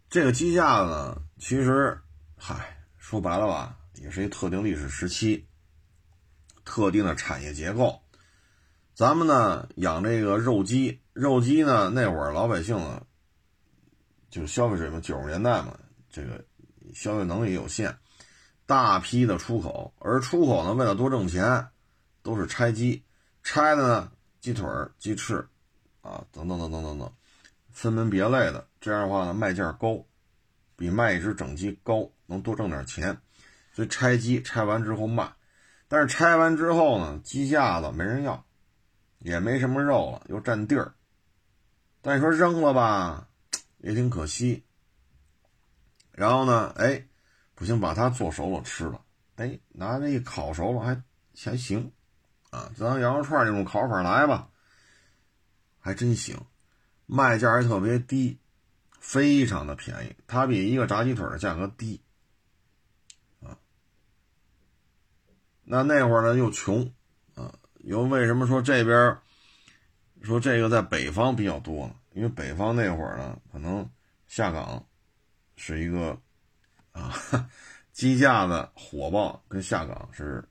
[0.08, 2.00] 这个鸡架呢，其实，
[2.36, 5.46] 嗨，说白了吧，也是一特定历史时期。
[6.64, 8.00] 特定的产业结构，
[8.94, 13.04] 咱们呢养这个肉鸡，肉鸡呢那会儿老百姓呢，
[14.30, 15.76] 就消费水平九十年代嘛，
[16.08, 16.44] 这个
[16.94, 17.98] 消费能力有限，
[18.72, 21.68] 大批的出口，而出口呢为了多挣钱，
[22.22, 23.02] 都是拆机，
[23.42, 24.66] 拆的呢鸡腿
[24.98, 25.46] 鸡翅，
[26.00, 27.12] 啊等等等等等等，
[27.70, 30.02] 分门别类的，这样的话呢卖价高，
[30.74, 33.14] 比卖一只整鸡高，能多挣点钱，
[33.74, 35.30] 所以拆机拆完之后卖。
[35.86, 38.42] 但是拆完之后呢，鸡架子没人要，
[39.18, 40.94] 也没什么肉了，又占地儿。
[42.00, 43.28] 但你说扔了吧，
[43.80, 44.64] 也挺可惜。
[46.10, 47.06] 然后呢，哎，
[47.54, 49.00] 不行，把它做熟了吃了，
[49.36, 51.02] 哎，拿那烤熟了还
[51.36, 51.92] 还行，
[52.50, 54.48] 啊，就当羊肉串那种烤法来吧，
[55.80, 56.36] 还真行，
[57.06, 58.38] 卖价还特别低，
[58.98, 62.00] 非常的便宜，它比一个炸鸡腿的价格低。
[63.42, 63.56] 啊
[65.64, 66.92] 那那会儿呢又穷，
[67.34, 69.16] 啊，又为什么说这边
[70.22, 71.94] 说这个在北方比较多呢？
[72.14, 73.88] 因为北方那会儿呢，可能
[74.26, 74.84] 下岗
[75.56, 76.20] 是一个
[76.92, 77.12] 啊，
[77.92, 80.46] 鸡架子火爆跟下岗是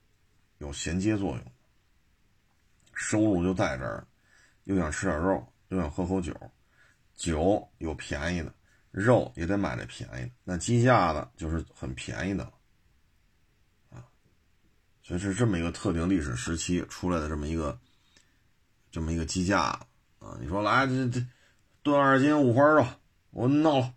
[0.58, 1.44] 有衔接作用，
[2.94, 4.06] 收入就在这儿，
[4.66, 6.36] 又想吃点肉，又想喝口酒，
[7.16, 8.54] 酒有便宜的，
[8.92, 12.44] 肉也得买这便宜的，那鸡架子就是很便宜的。
[13.90, 14.04] 啊
[15.04, 17.78] 所以是这么一个特定历史时期出来的这么一个，
[18.92, 19.62] 这么一个鸡架
[20.20, 20.38] 啊！
[20.40, 21.26] 你说来这这
[21.82, 22.86] 炖二斤五花肉，
[23.32, 23.94] 我弄了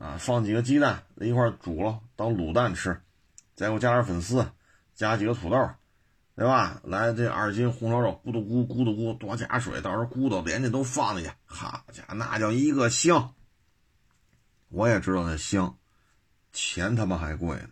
[0.00, 3.02] 啊，放几个鸡蛋一块煮了当卤蛋吃，
[3.54, 4.50] 再给我加点粉丝，
[4.94, 5.70] 加几个土豆，
[6.34, 6.80] 对吧？
[6.84, 13.34] 来这二斤红烧肉，咕嘟咕咕嘟咕，多加水，到时候咕嘟连这都放进去，好家伙，那叫一个香！
[14.70, 15.76] 我也知道那香，
[16.50, 17.68] 钱他妈还贵呢。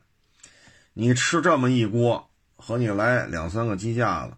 [0.92, 4.36] 你吃这么一锅，和你来两三个鸡架子，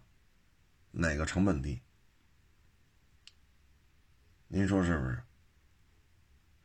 [0.91, 1.81] 哪个成本低？
[4.47, 5.21] 您说是不是？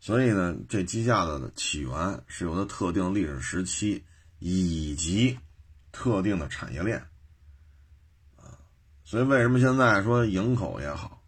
[0.06, 4.04] 所以呢，这鸡架子的起源是有它特定历史时期
[4.38, 5.36] 以及
[5.90, 6.96] 特定的产业链
[8.36, 8.54] 啊。
[9.02, 11.20] 所以为什么现在说营口也好，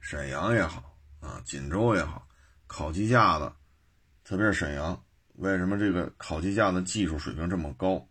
[0.00, 2.26] 沈阳也好啊，锦州也好，
[2.66, 3.52] 烤鸡架子，
[4.24, 5.00] 特别是沈阳。
[5.34, 8.04] 为什么这个烤鸡架的技术水平这么高？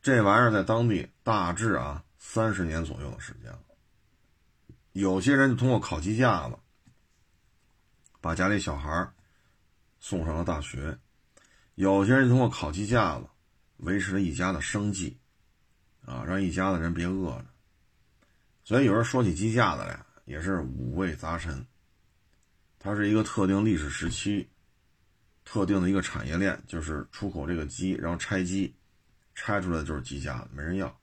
[0.00, 3.62] 这玩意儿在当地大致啊三十年左右的时间了。
[4.92, 6.56] 有些人就通过烤鸡架子，
[8.28, 9.10] 把家里小孩
[10.00, 10.94] 送上了大学；
[11.76, 13.26] 有些人通过烤鸡架子
[13.78, 15.16] 维持了一家的生计，
[16.04, 17.46] 啊，让一家子人别饿着。
[18.64, 21.66] 所以有人说起鸡架子来，也是五味杂陈。
[22.78, 24.46] 它是一个特定历史时期。
[25.42, 28.76] 特定的一个产业链就是出口这个鸡，然后拆鸡，
[29.34, 30.94] 拆出来的就是鸡架子，没人要，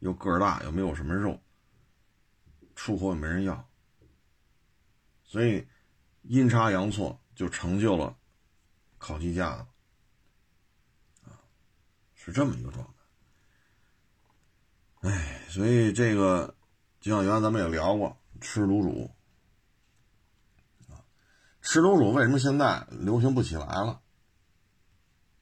[0.00, 1.40] 又个儿大，又没有什么肉，
[2.76, 3.66] 出口也没人要，
[5.22, 5.66] 所以
[6.24, 8.16] 阴差阳错就成就了
[8.98, 9.66] 烤鸡架子，
[11.24, 11.38] 啊，
[12.14, 12.92] 是这么一个状态。
[15.08, 16.54] 哎，所以这个
[17.00, 19.10] 就像原来咱们也聊过吃卤煮。
[21.60, 24.00] 吃卤煮为什么现在流行不起来了？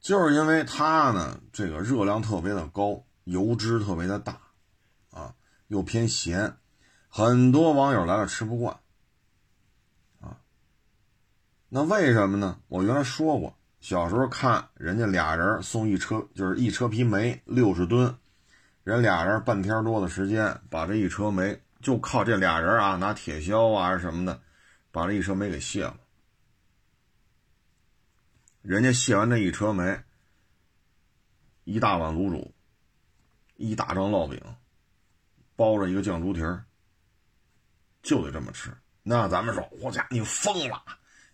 [0.00, 4.40] 就是因为它呢，这个热量特别的高，油脂特别的大，
[5.10, 5.34] 啊，
[5.68, 6.56] 又偏咸，
[7.08, 8.80] 很多网友来了吃不惯，
[11.74, 12.60] 那为什么呢？
[12.68, 18.14] 我原来说过，小时候看人家俩人送一车，就是一车皮煤六十吨，
[18.84, 24.38] 人俩人半天多的时间把这一车煤，就靠这俩人啊，拿铁锹啊什么的，
[24.90, 25.96] 把这一车煤给卸了。
[28.60, 29.98] 人家卸完这一车煤，
[31.64, 32.52] 一大碗卤煮，
[33.56, 34.38] 一大张烙饼，
[35.56, 36.66] 包着一个酱猪蹄儿，
[38.02, 38.70] 就得这么吃。
[39.02, 40.84] 那咱们说，我家你疯了！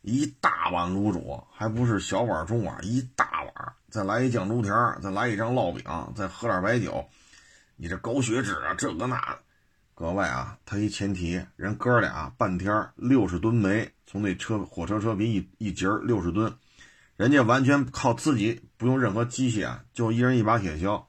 [0.03, 4.69] 一大碗卤煮，还不是小碗中碗，一大碗，再来一酱猪蹄，
[5.03, 5.85] 再来一张烙饼，
[6.15, 7.07] 再喝点白酒，
[7.77, 9.39] 你这高血脂啊，这个那。
[9.95, 16.57] 各位啊，他一前提，人哥俩半天六十吨煤从那车火车车皮一一节六十吨，
[17.17, 21.05] 人家完全靠自己，不用任何机械啊，就一人一把铁锹，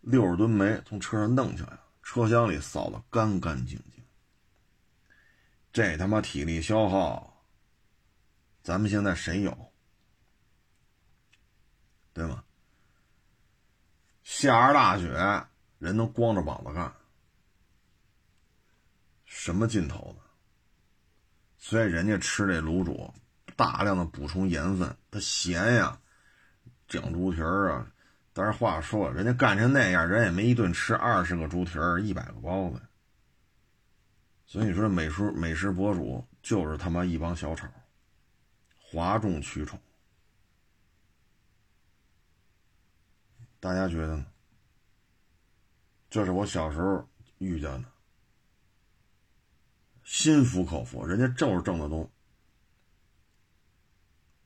[0.00, 4.02] 六十吨煤从车上弄下来，车厢里扫得干干净净。
[5.72, 7.31] 这他妈体力消耗，
[8.62, 9.72] 咱们现在谁有？
[12.12, 12.44] 对吗？
[14.22, 15.46] 下着大雪，
[15.78, 16.92] 人都光着膀子干。
[19.24, 20.20] 什么劲头子？
[21.58, 23.12] 所以人家吃这卤煮，
[23.56, 25.98] 大量的补充盐分，它咸呀，
[26.86, 27.92] 酱猪蹄儿啊。
[28.32, 32.80] 但是话说，人家干成那样，人也没一顿吃二十个猪蹄儿、一百个包子。
[34.46, 37.66] 所以你说美食美食博主就是他妈一帮小丑，
[38.92, 39.80] 哗众取宠。
[43.58, 44.26] 大家觉得呢？
[46.10, 47.90] 这是我小时候遇见的。
[50.04, 52.10] 心服口服，人家就是挣得多，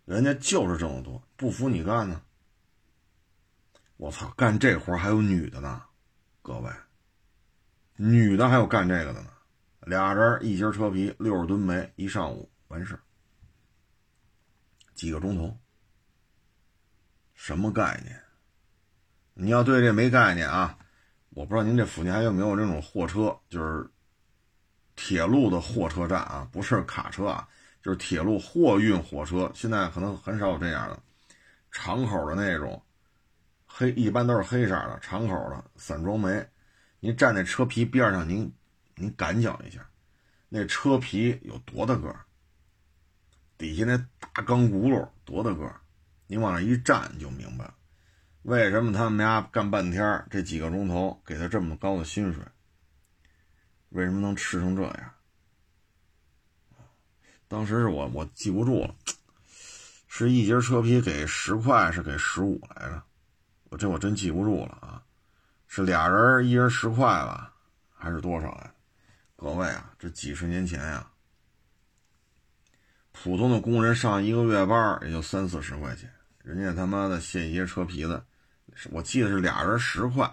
[0.05, 2.23] 人家就是挣得多，不服你干呢？
[3.97, 5.83] 我操，干这活还有女的呢，
[6.41, 6.71] 各位，
[7.97, 9.33] 女的还有干这个的呢，
[9.81, 12.97] 俩人一节车皮，六十吨煤，一上午完事
[14.97, 15.57] 几个钟头，
[17.35, 18.21] 什么概念？
[19.35, 20.77] 你要对这没概念啊？
[21.29, 23.89] 我不知道您这附近还有没有这种货车，就是。
[24.99, 27.47] 铁路的货车站啊，不是卡车啊，
[27.83, 29.53] 就是铁路货运火车。
[29.55, 30.99] 现在可能很少有这样的
[31.71, 32.83] 敞口的那种，
[33.67, 36.43] 黑一般都是黑色的敞口的散装煤。
[36.99, 38.51] 您站在车皮边上，您
[38.95, 39.87] 您感觉一下，
[40.49, 42.17] 那车皮有多大个？
[43.59, 43.97] 底下那
[44.35, 45.73] 大钢轱辘多大个？
[46.27, 47.75] 你往那一站就明白了，
[48.43, 52.43] 为什么他们家干半天这几个钟头给他这么高的薪水。
[53.91, 55.13] 为什么能吃成这样？
[57.49, 58.95] 当时是我我记不住了，
[60.09, 63.03] 是一节车皮给十块，是给十五来着？
[63.71, 65.03] 我这我真记不住了啊！
[65.69, 67.55] 是俩人一人十块吧，
[67.95, 68.75] 还是多少呀？
[69.37, 71.09] 各位啊，这几十年前呀，
[73.23, 76.09] 普通的工人上一个月班也就三四十块钱，
[76.43, 78.25] 人家他妈的卸一些车皮的，
[78.91, 80.31] 我记得是俩人十块，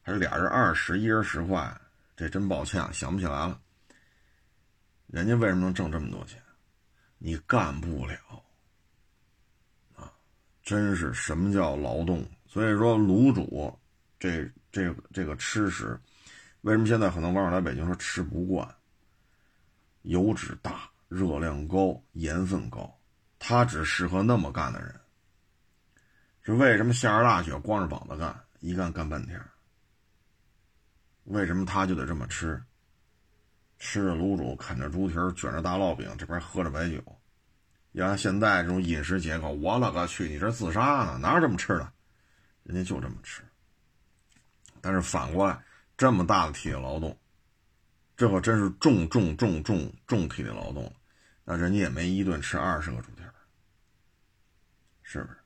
[0.00, 1.80] 还是俩人二十，一人十块。
[2.16, 3.60] 这真抱歉，想不起来了。
[5.08, 6.40] 人家为什么能挣这么多钱？
[7.18, 8.16] 你干不了
[9.96, 10.12] 啊！
[10.62, 12.24] 真是什么叫劳动？
[12.46, 13.76] 所以说卤煮
[14.20, 16.00] 这这这个吃食，
[16.60, 18.72] 为什么现在很多网友来北京说吃不惯？
[20.02, 22.98] 油脂大，热量高，盐分高，
[23.38, 25.00] 他只适合那么干的人。
[26.42, 29.40] 是为什么下着大雪光着膀子干，一干干半天？
[31.22, 32.60] 为什么他就得这么吃？
[33.78, 37.00] 吃着卤煮，啃着猪蹄，卷着大烙饼，这边喝着白酒。
[37.92, 40.28] 要现在这种饮食结构，我勒个去！
[40.28, 41.16] 你这自杀呢？
[41.18, 41.92] 哪有这么吃的？
[42.64, 43.40] 人家就这么吃。
[44.80, 45.62] 但是反过来，
[45.96, 47.16] 这么大的体力劳动，
[48.16, 50.92] 这可真是重重重重重体力劳动了。
[51.44, 53.34] 那人家也没一顿吃二十个猪蹄儿，
[55.02, 55.38] 是不是？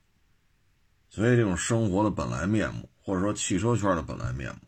[1.08, 4.60] 所以这种生活的本来面目，或者说汽车圈的本来面目。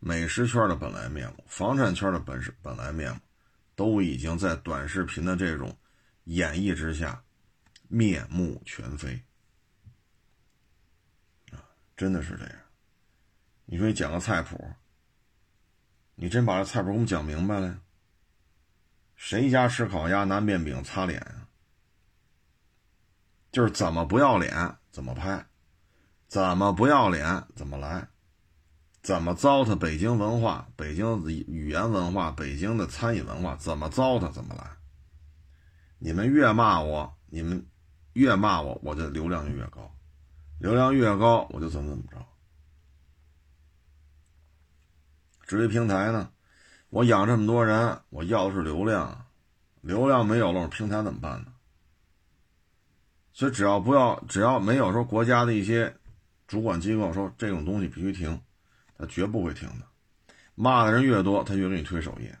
[0.00, 3.20] 美食圈的本来面目，房产圈的本是本来面目，
[3.74, 5.74] 都已经在短视频的这种
[6.24, 7.24] 演绎之下
[7.88, 9.18] 面目全非
[11.52, 11.64] 啊！
[11.96, 12.54] 真的是这样。
[13.64, 14.62] 你说你讲个菜谱，
[16.14, 17.80] 你真把这菜谱给我们讲明白了？
[19.24, 21.48] 谁家吃烤鸭拿面饼擦脸啊？
[23.50, 25.46] 就是怎么不要脸怎么拍，
[26.28, 28.06] 怎么不要脸怎么来。
[29.00, 33.56] 怎么糟蹋北京文化、北京语言文化、北京的餐饮文化？
[33.56, 34.70] 怎么糟蹋怎么来？
[35.98, 37.66] 你们越骂我，你们
[38.12, 39.90] 越骂我，我的流量就越高，
[40.58, 42.18] 流量越高，我就怎么怎么着。
[45.46, 46.30] 至于平台呢，
[46.94, 49.26] 我养这么多人，我要的是流量，
[49.80, 51.52] 流量没有了，我平台怎么办呢？
[53.32, 55.92] 所以只要不要，只要没有说国家的一些
[56.46, 58.40] 主管机构说这种东西必须停。
[58.96, 59.86] 他绝不会停的，
[60.54, 62.38] 骂的人越多，他越给你推首页。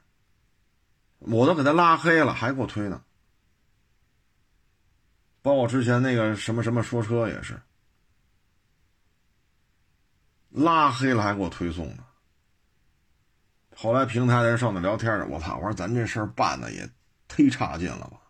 [1.18, 3.02] 我都给他拉黑了，还给我推呢。
[5.42, 7.60] 包括之前那个什么什么说车也是，
[10.50, 12.04] 拉黑了还给我推送呢。
[13.76, 15.56] 后来平台的人上那聊天呢，我操！
[15.56, 16.88] 我说咱这事儿办的也
[17.28, 18.20] 忒差劲了吧？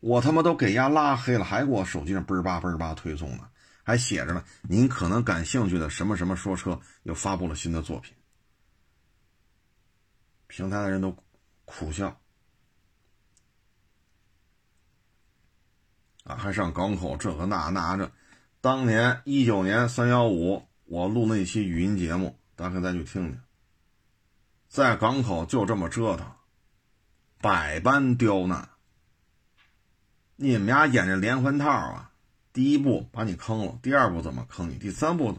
[0.00, 3.48] 我他妈都给丫拉黑了，还给我手机上嘣儿叭嘣儿吧推送呢。
[3.82, 8.14] 还写着呢，您可能感兴趣的什么什么说车又发布了新的作品。
[10.46, 11.14] 平台的人都
[11.64, 12.18] 苦笑
[16.24, 18.10] 啊，还上港口这个那那这。
[18.60, 23.40] 当年一九年三幺五，我录那期语音节目，大家再去听听。
[24.74, 26.26] 在港口就这么折腾，
[27.40, 28.70] 百般刁难。
[30.34, 32.10] 你们俩演这连环套啊？
[32.52, 34.76] 第一步把你坑了，第二步怎么坑你？
[34.76, 35.38] 第三步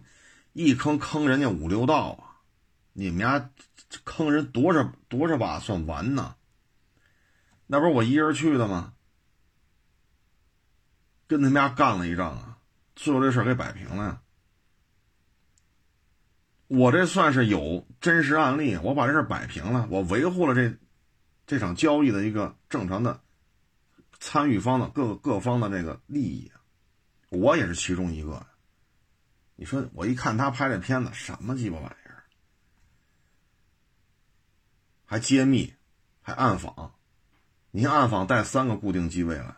[0.53, 2.39] 一坑坑人家五六道啊！
[2.93, 3.49] 你们家
[4.05, 6.37] 坑人多少多少把算完呢？
[7.67, 8.93] 那不是我一人去的吗？
[11.27, 12.59] 跟他们家干了一仗啊！
[12.95, 14.21] 最后这事给摆平了呀！
[16.75, 20.77] 我这算是有真实案例，我把这事摆平了，我维护了这
[21.47, 23.21] 这场交易的一个正常的
[24.19, 26.51] 参与方的各各方的这个利益，
[27.29, 28.45] 我也是其中一个。
[29.55, 32.23] 你说我一看他拍这片子，什么鸡巴玩意儿？
[35.05, 35.73] 还揭秘，
[36.21, 36.93] 还暗访，
[37.71, 39.55] 你暗访带三个固定机位来。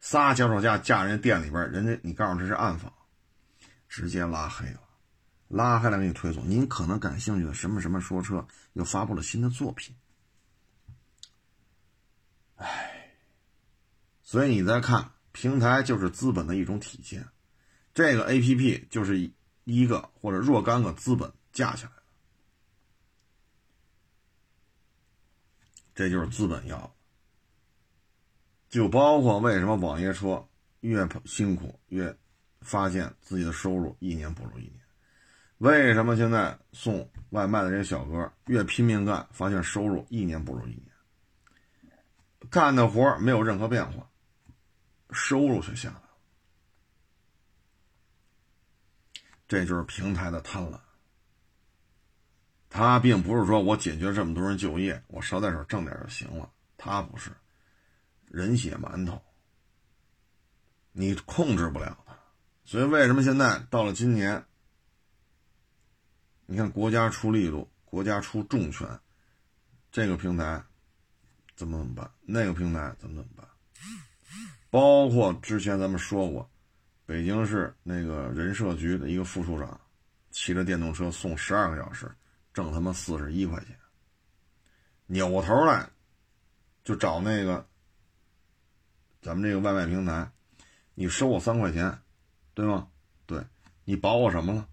[0.00, 2.90] 仨脚手架架人家店里边，人家你告诉这是暗访，
[3.88, 4.80] 直接拉黑了，
[5.48, 6.48] 拉黑了给你推送。
[6.48, 9.96] 您可能感兴趣的什么什么说车又发布了新的作品，
[12.56, 13.16] 唉，
[14.22, 17.26] 所以你再看平台就是资本的一种体现，
[17.92, 19.32] 这个 A P P 就是
[19.64, 22.02] 一个或者若干个资本架起来的，
[25.94, 26.94] 这就是资本要。
[28.68, 30.46] 就包括为什么网约车
[30.80, 32.14] 越辛苦越
[32.60, 34.77] 发现自己的收入一年不如一年？
[35.58, 40.84] 为什么现在送外卖的这些小哥越拼命干，发现收入一年不如一年？
[42.50, 44.08] 干的活没有任何变化，
[45.10, 46.02] 收入却下来了。
[49.46, 50.78] 这就是平台的贪婪。
[52.70, 56.50] 他并不是说我解决这么多人就业，我捎带手挣点就行了。
[56.76, 57.32] 他不是。
[58.26, 59.22] 人血馒头，
[60.92, 62.14] 你控制不了他，
[62.66, 64.44] 所以为什么现在到了今年，
[66.50, 68.88] 你看国家出力度，国家出重拳，
[69.92, 70.64] 这个平台
[71.54, 72.10] 怎么怎么办？
[72.22, 73.46] 那个平台怎么怎么办？
[74.70, 76.48] 包括之前咱们说过，
[77.04, 79.78] 北京市那个人社局的一个副处长，
[80.30, 82.10] 骑着电动车送十二个小时，
[82.54, 83.76] 挣他妈四十一块钱，
[85.04, 85.86] 扭过头来
[86.82, 87.68] 就找那个。
[89.20, 90.30] 咱们这个外卖平台，
[90.94, 91.98] 你收我三块钱，
[92.54, 92.88] 对吗？
[93.26, 93.44] 对，
[93.84, 94.66] 你保我什么了？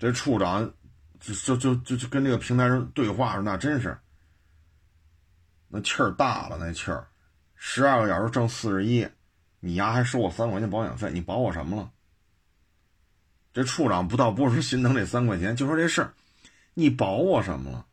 [0.00, 0.72] 这处长
[1.20, 3.96] 就就就就就跟这个平台上对话说，那真是，
[5.68, 7.06] 那气儿大了，那气儿，
[7.54, 9.06] 十二个小时挣四十一，
[9.60, 11.90] 你丫还收我三块钱保险费，你保我什么了？
[13.52, 16.14] 这处长不倒不是心疼这三块钱，就说这事儿，
[16.72, 17.84] 你保我什么了？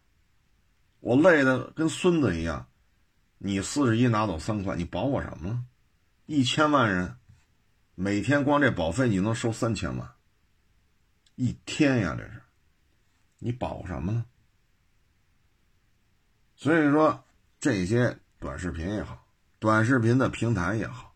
[1.01, 2.65] 我累的跟孙子一样。
[3.39, 5.61] 你四十一拿走三块，你保我什么了？
[6.25, 7.17] 一千万人，
[7.95, 10.09] 每天光这保费你能收三千万，
[11.37, 12.41] 一天呀，这是，
[13.37, 14.25] 你保什么呢？
[16.55, 17.23] 所以说，
[17.59, 19.25] 这些短视频也好，
[19.59, 21.15] 短视频的平台也好，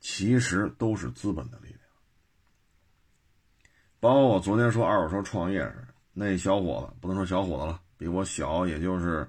[0.00, 1.80] 其实都是资本的力量。
[3.98, 9.28] 包括我昨天说二手车创业时，那小伙子不能说小伙子了，比我小，也就是。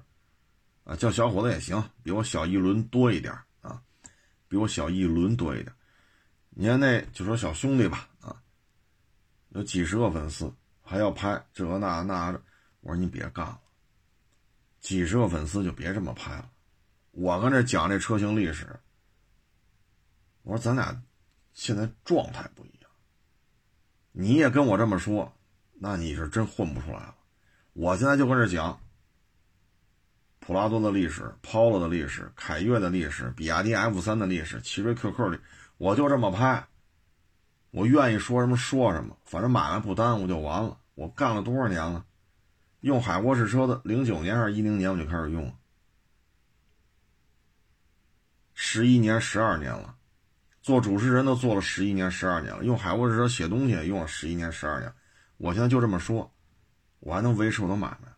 [0.84, 3.80] 啊，叫小伙子也行，比我小一轮多一点啊，
[4.48, 5.72] 比我小一轮多一点。
[6.50, 8.08] 你看那就说小兄弟吧，
[9.54, 12.42] 有几十个粉丝，还要拍这那那的。
[12.80, 13.60] 我说你别干了，
[14.80, 16.50] 几十个粉丝就别这么拍了。
[17.12, 18.66] 我跟这讲这车型历史，
[20.42, 21.02] 我说咱俩
[21.52, 22.90] 现在状态不一样。
[24.12, 25.32] 你也跟我这么说，
[25.74, 27.14] 那你是真混不出来了。
[27.74, 28.78] 我现在就跟这讲。
[30.44, 35.38] 普拉多的历史，Polo 的历史，凯越的历史，比亚迪 F 三的历史，奇瑞 QQ 的，
[35.76, 36.66] 我就这么拍。
[37.72, 40.78] 我愿意说什么说什么，反正买卖不耽误就完了。
[40.94, 42.04] 我干了多少年了？
[42.80, 45.52] 用海沃士车的，零九年还是一零年我就开始用，
[48.52, 49.96] 十一年、十二年了。
[50.60, 54.92] 做主持人都做了十一年、十二年了，用海沃士车写东西也用了十一年、十二年。
[55.38, 56.30] 我现在就这么说，
[57.00, 58.12] 我还能维持我的买卖。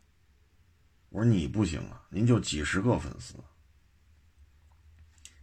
[1.11, 3.35] 我说你不行啊，您就几十个粉丝，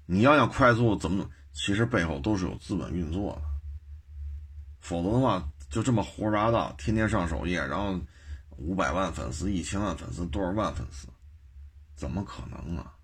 [0.06, 1.30] 你要想快速怎么？
[1.54, 3.42] 其实背后都是有资本运作的，
[4.82, 7.98] 否则的话就这么胡说八道，天天上首页，然后
[8.58, 11.08] 五百万粉丝、一千万粉丝、多少万粉丝，
[11.96, 12.96] 怎么可能啊？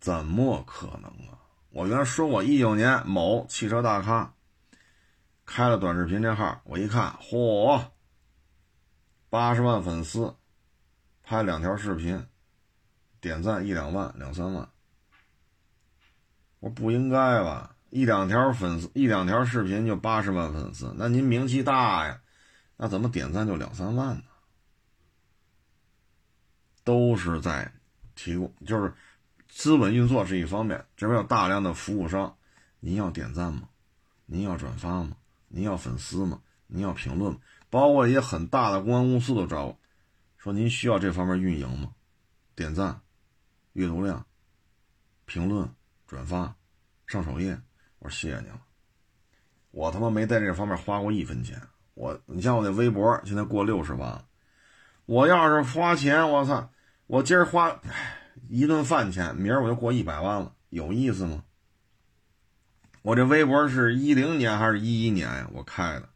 [0.00, 1.38] 怎么可能啊？
[1.70, 4.32] 我原来说过，一九年某汽车大咖
[5.44, 7.84] 开了短视频这号，我一看，嚯，
[9.28, 10.34] 八十万粉丝，
[11.22, 12.26] 拍两条视频，
[13.20, 14.68] 点赞一两万、两三万。
[16.60, 17.76] 我不应该吧？
[17.90, 22.20] 一两条粉丝，一两条视频就八十万粉丝，那您名气大呀，
[22.76, 24.22] 那怎么点赞就两三万呢？
[26.82, 27.72] 都是在
[28.14, 28.94] 提供，就是
[29.48, 32.36] 资本运作是一方面，这边有大量的服务商，
[32.80, 33.68] 您要点赞吗？
[34.26, 35.16] 您要转发吗？
[35.48, 36.40] 您要粉丝吗？
[36.68, 37.40] 您要评论吗？
[37.68, 39.78] 包括一些很大的公关公司都找我，
[40.38, 41.92] 说您需要这方面运营吗？
[42.54, 43.00] 点赞、
[43.72, 44.24] 阅读量、
[45.24, 45.68] 评论、
[46.06, 46.54] 转发、
[47.06, 47.60] 上首页，
[48.00, 48.60] 我说谢谢您了，
[49.70, 51.60] 我他妈没在这方面花过一分钱。
[51.94, 54.24] 我，你像我那微博现在过六十万。
[55.06, 56.70] 我要是花钱，我操！
[57.06, 57.80] 我今儿花
[58.48, 61.44] 一顿饭钱，明儿我就过一百万了，有意思吗？
[63.02, 65.50] 我这微博是一零年还是一一年呀？
[65.52, 66.08] 我开的，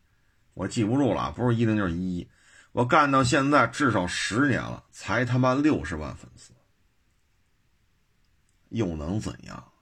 [0.55, 2.31] 我记不住了，不是一零就是一一。
[2.73, 6.53] 我干到现在至少十年了，才他妈六十万粉丝，
[8.71, 9.73] 又能怎样？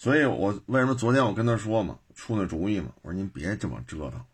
[0.00, 4.24] 所以我为什么昨天我跟他说嘛，出那主意嘛，我说您别这么折腾。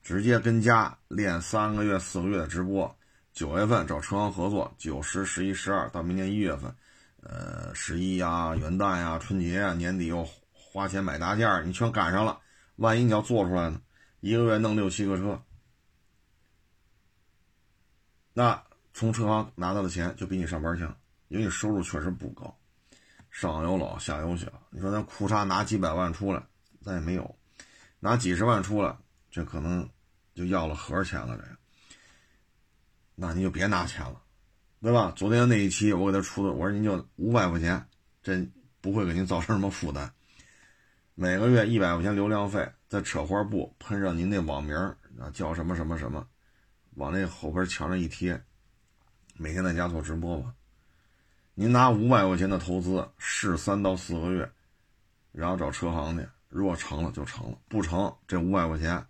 [0.00, 2.96] 直接跟家练三个月、四个月的直播，
[3.34, 6.74] 九月份找车行合作，九十、十一、十二到明年一月份，
[7.22, 12.40] 呃，十一呀、元旦呀、春节呀，年底又花钱买大件你全赶上了。
[12.76, 13.78] 万一你要做出来呢？
[14.20, 15.42] 一个月弄六七个车，
[18.32, 18.62] 那
[18.94, 20.96] 从车行拿到的钱就比你上班强，
[21.28, 22.56] 因为你收入确实不高，
[23.30, 24.46] 上有老下有小。
[24.70, 26.42] 你说咱裤衩拿几百万出来，
[26.82, 27.36] 咱也没有，
[27.98, 28.96] 拿几十万出来。
[29.30, 29.88] 这可能
[30.34, 31.56] 就要了盒钱了，这个，
[33.14, 34.20] 那你就别拿钱了，
[34.82, 35.12] 对吧？
[35.14, 37.86] 昨天那一期我给他出的，我说您就五百块钱，
[38.22, 38.44] 这
[38.80, 40.12] 不会给您造成什么负担。
[41.14, 44.74] 每个月一百块钱流量费，再扯花布喷上您那网名
[45.18, 46.26] 啊，叫什么什么什么，
[46.96, 48.42] 往那后边墙上一贴，
[49.36, 50.52] 每天在家做直播吧。
[51.54, 54.50] 您拿五百块钱的投资试三到四个月，
[55.32, 59.04] 然后找车行去，如果成了就成了，不成这五百块钱。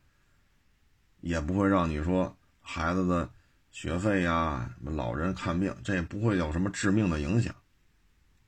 [1.20, 3.28] 也不会让你说孩子的
[3.70, 7.55] 学费呀，老人看病，这也不会有什么致命的影响，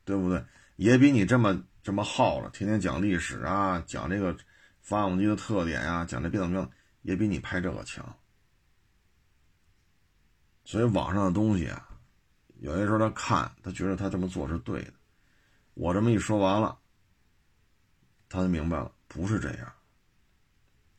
[0.07, 0.43] 对不对？
[0.77, 4.35] 也比你这么这么耗了，天天讲历史啊，讲这个
[4.81, 6.71] 发动机的特点呀，讲这变速箱，
[7.03, 8.17] 也比你拍这个强。
[10.65, 11.89] 所以网上的东西啊，
[12.63, 14.93] 有些时候他看，他觉得他这么做是对的。
[15.75, 16.79] 我这么一说完了，
[18.29, 19.73] 他就明白了，不是这样。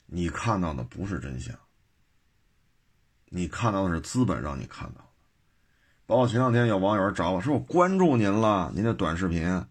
[0.06, 1.56] 你看到的不是真相。
[3.30, 5.08] 你看到的是资本让你看到的，
[6.06, 9.66] 包括前两天有网友找我说：“我关注您了，您的短视频，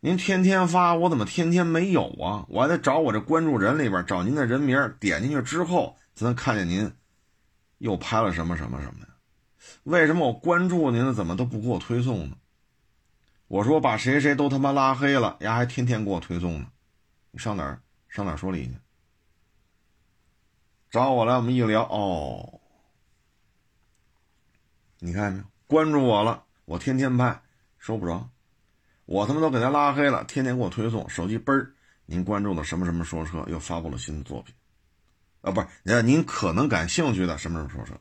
[0.00, 2.44] 您天天发，我怎么天天没有啊？
[2.50, 6.92] 我还得找我这关注人里边找您的人名，点进去之后才能看见您
[7.78, 9.13] 又拍了什么什么什么呀？
[9.84, 12.36] 为什么我关注您了，怎么都不给我推送呢？
[13.48, 16.66] 我说把谁谁都他妈拉黑了，丫还天天给我推送呢？
[17.30, 18.74] 你上哪儿上哪儿说理去？”
[20.90, 22.60] 找我来，我们一聊哦，
[25.00, 25.44] 你看没有？
[25.66, 27.42] 关注我了，我天天拍，
[27.78, 28.30] 收不着，
[29.04, 31.74] 我他妈都给他拉黑了，天天给我推送，手机嘣儿，
[32.06, 34.54] 您关注的什么什么说车又发布了新的作品，
[35.40, 38.00] 啊，不是，您您可能感兴趣的什么什么说车，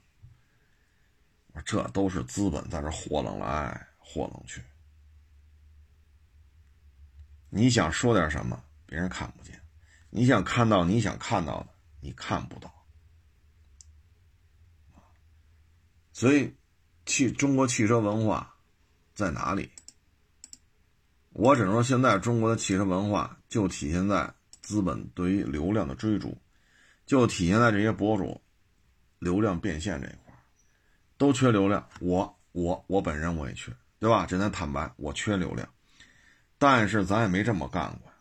[1.62, 4.62] 这都是资本在这豁楞来豁楞去，
[7.50, 9.56] 你想说点什么，别人看不见；
[10.10, 12.74] 你想看到你想看到的，你看不到。
[16.12, 16.54] 所以，
[17.06, 18.56] 汽中国汽车文化
[19.16, 19.70] 在哪里？
[21.32, 24.32] 我只能说，现在中国的汽车文化就体现在
[24.62, 26.38] 资本对于流量的追逐，
[27.08, 28.40] 就体现在这些博主
[29.18, 30.23] 流量变现这一块
[31.24, 31.88] 都缺流量。
[32.02, 34.26] 我我我本人我也缺，对吧？
[34.28, 35.66] 这咱坦白，我缺流量，
[36.58, 38.12] 但是咱也没这么干过，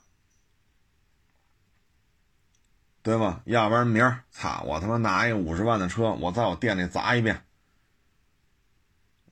[3.03, 3.42] 对吧？
[3.46, 7.44] 要不然明儿，操，我他妈拿一个五十万的车，我在我店里砸一遍。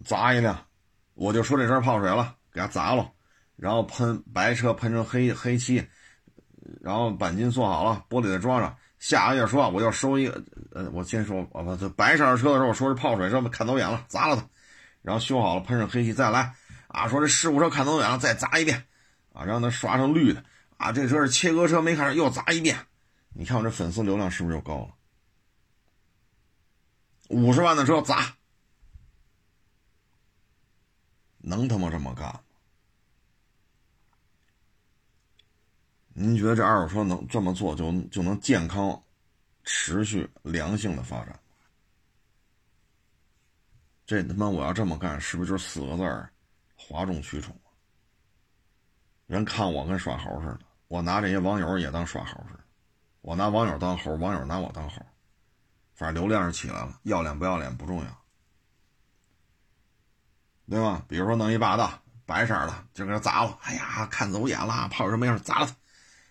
[0.05, 0.67] 砸一辆，
[1.15, 3.13] 我就说这车泡水了，给它砸了，
[3.55, 5.89] 然后喷白车喷成黑黑漆，
[6.81, 8.77] 然后钣金做好了，玻璃再装上。
[9.01, 14.47] 下个月说我要收一个，呃，我先说，我这白色的车的时候，我说是泡水车，看走眼了，砸了它，
[15.03, 16.55] 然后修好了，喷上黑漆，再来
[16.87, 18.85] 啊，说这事故车看走眼了，再砸一遍，
[19.33, 20.45] 啊，让它刷成绿的，
[20.77, 22.79] 啊，这车是切割车，没看上，又砸一遍。
[23.33, 24.95] 你看我这粉丝流量是不是又高了？
[27.29, 28.35] 五十万的车砸。
[31.39, 32.39] 能他妈这么干
[36.13, 39.01] 您觉得这二手车能这么做就就能健康、
[39.65, 41.39] 持续、良性的发展？
[44.05, 46.29] 这他妈我要这么干，是不是就是四个字儿：
[46.77, 47.55] 哗众取宠？
[49.27, 52.61] 人看我跟耍猴似的，我拿这些网友也当耍猴似的，
[53.21, 54.97] 我拿网友当猴，网友拿我当猴，
[55.95, 58.25] 反正流量是起来了，要脸不要脸不重要，
[60.69, 61.05] 对吧？
[61.07, 65.77] 比如说弄一霸道白色的，就给他砸了，哎呀，看走眼了，泡水没事砸了他，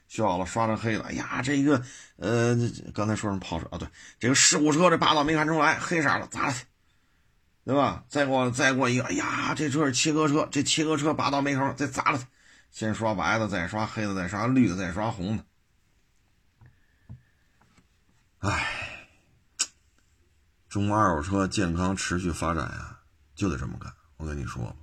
[0.09, 1.81] 修好了刷成黑的，哎呀，这一个
[2.17, 2.57] 呃，
[2.93, 3.77] 刚才说什么跑车啊？
[3.77, 3.87] 对，
[4.19, 6.65] 这个事故车这霸道没看出来，黑色的砸了去。
[7.63, 8.03] 对吧？
[8.09, 12.25] 再过再过一个，哎呀，这车是切割车，这切割车霸道没头，再砸了它。
[12.71, 15.43] 先刷白的，再刷黑的，再刷绿的，再刷红的。
[18.39, 19.07] 哎，
[20.67, 22.97] 中国二手车健康持续发展呀，
[23.35, 23.93] 就得这么干。
[24.17, 24.75] 我跟你说，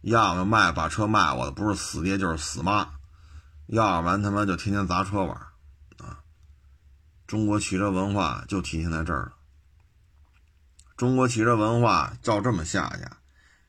[0.00, 2.95] 要么卖把车卖我的不是死爹就是死妈，
[3.66, 5.36] 要不然他妈就天天砸车玩
[5.98, 6.22] 啊。
[7.26, 9.32] 中国汽车文化就体现在这儿了。
[10.96, 13.04] 中国汽车文化照这么下去，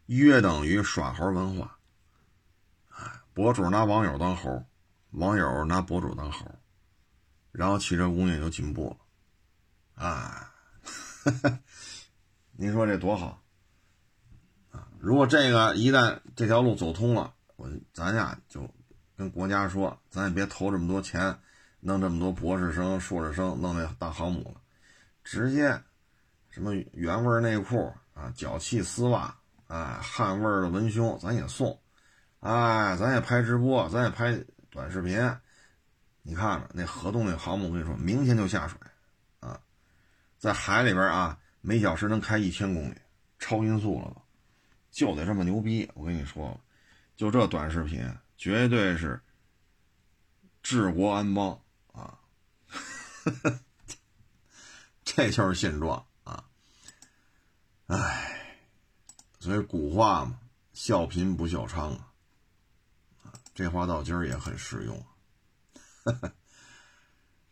[0.06, 1.78] 约等于耍猴文化。
[3.34, 4.66] 博主拿网友当猴，
[5.12, 6.45] 网友拿博主当猴，
[7.52, 8.98] 然后汽车工业就进步
[9.95, 10.06] 了。
[10.06, 10.48] 哎，
[12.54, 13.43] 您说这多好
[14.72, 14.88] 啊！
[15.00, 18.74] 如果这个一旦这条路走通了，我咱呀就
[19.18, 21.38] 跟国家说，咱也别投这么多钱，
[21.80, 24.61] 弄这么多博士生、硕士生弄那大航母了，
[25.24, 25.82] 直接。
[26.49, 29.36] 什么原味内裤啊，脚气丝袜，
[29.68, 31.80] 哎，汗味的文胸，咱也送，
[32.39, 35.20] 哎，咱也拍直播，咱也拍短视频。
[36.24, 38.80] 你看着那河东那航母，我跟你说，明天就下水，
[39.39, 39.59] 啊，
[40.39, 42.95] 在海里边啊，每小时能开一千公里，
[43.38, 44.22] 超音速了都，
[44.89, 45.88] 就得这么牛逼。
[45.93, 46.59] 我跟你说，
[47.15, 48.03] 就这短视频，
[48.38, 49.21] 绝对是
[50.61, 51.59] 治国安邦
[51.91, 52.19] 啊，
[55.03, 56.05] 这就是现状。
[57.88, 58.59] 唉，
[59.39, 60.38] 所以古话嘛
[60.73, 61.91] ，“笑贫不笑娼”
[63.23, 65.05] 啊，这话到今儿也很实用。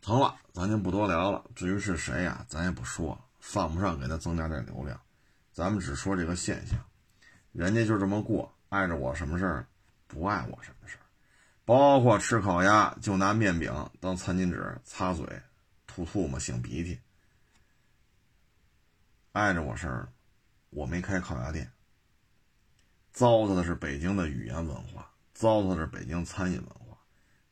[0.02, 1.42] 成了，咱就不多聊了。
[1.54, 5.00] 至于是谁呀，咱也不说，犯不上给他增加点流量。
[5.52, 6.78] 咱们只说这个现象，
[7.52, 9.66] 人家就这么过，碍着我什么事儿？
[10.06, 11.04] 不碍我什么事儿？
[11.64, 15.26] 包括吃烤鸭，就拿面饼当餐巾纸擦嘴、
[15.86, 17.00] 吐唾沫、擤鼻涕，
[19.32, 20.08] 碍着我事儿？
[20.70, 21.72] 我没开烤鸭店，
[23.12, 26.98] 糟蹋的是北京的语言文化，糟蹋的是北京餐饮文化，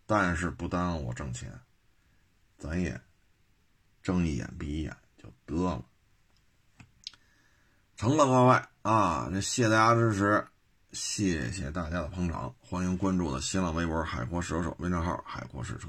[0.04, 1.58] 但是不耽误我挣钱，
[2.58, 3.00] 咱也
[4.02, 5.84] 睁一眼闭一眼就得了。
[7.96, 10.46] 成了，各位啊，这谢大家支持，
[10.94, 15.88] 谢谢大家的捧场，欢迎关注的新浪微博“海阔试车手”微账号“海阔试车”。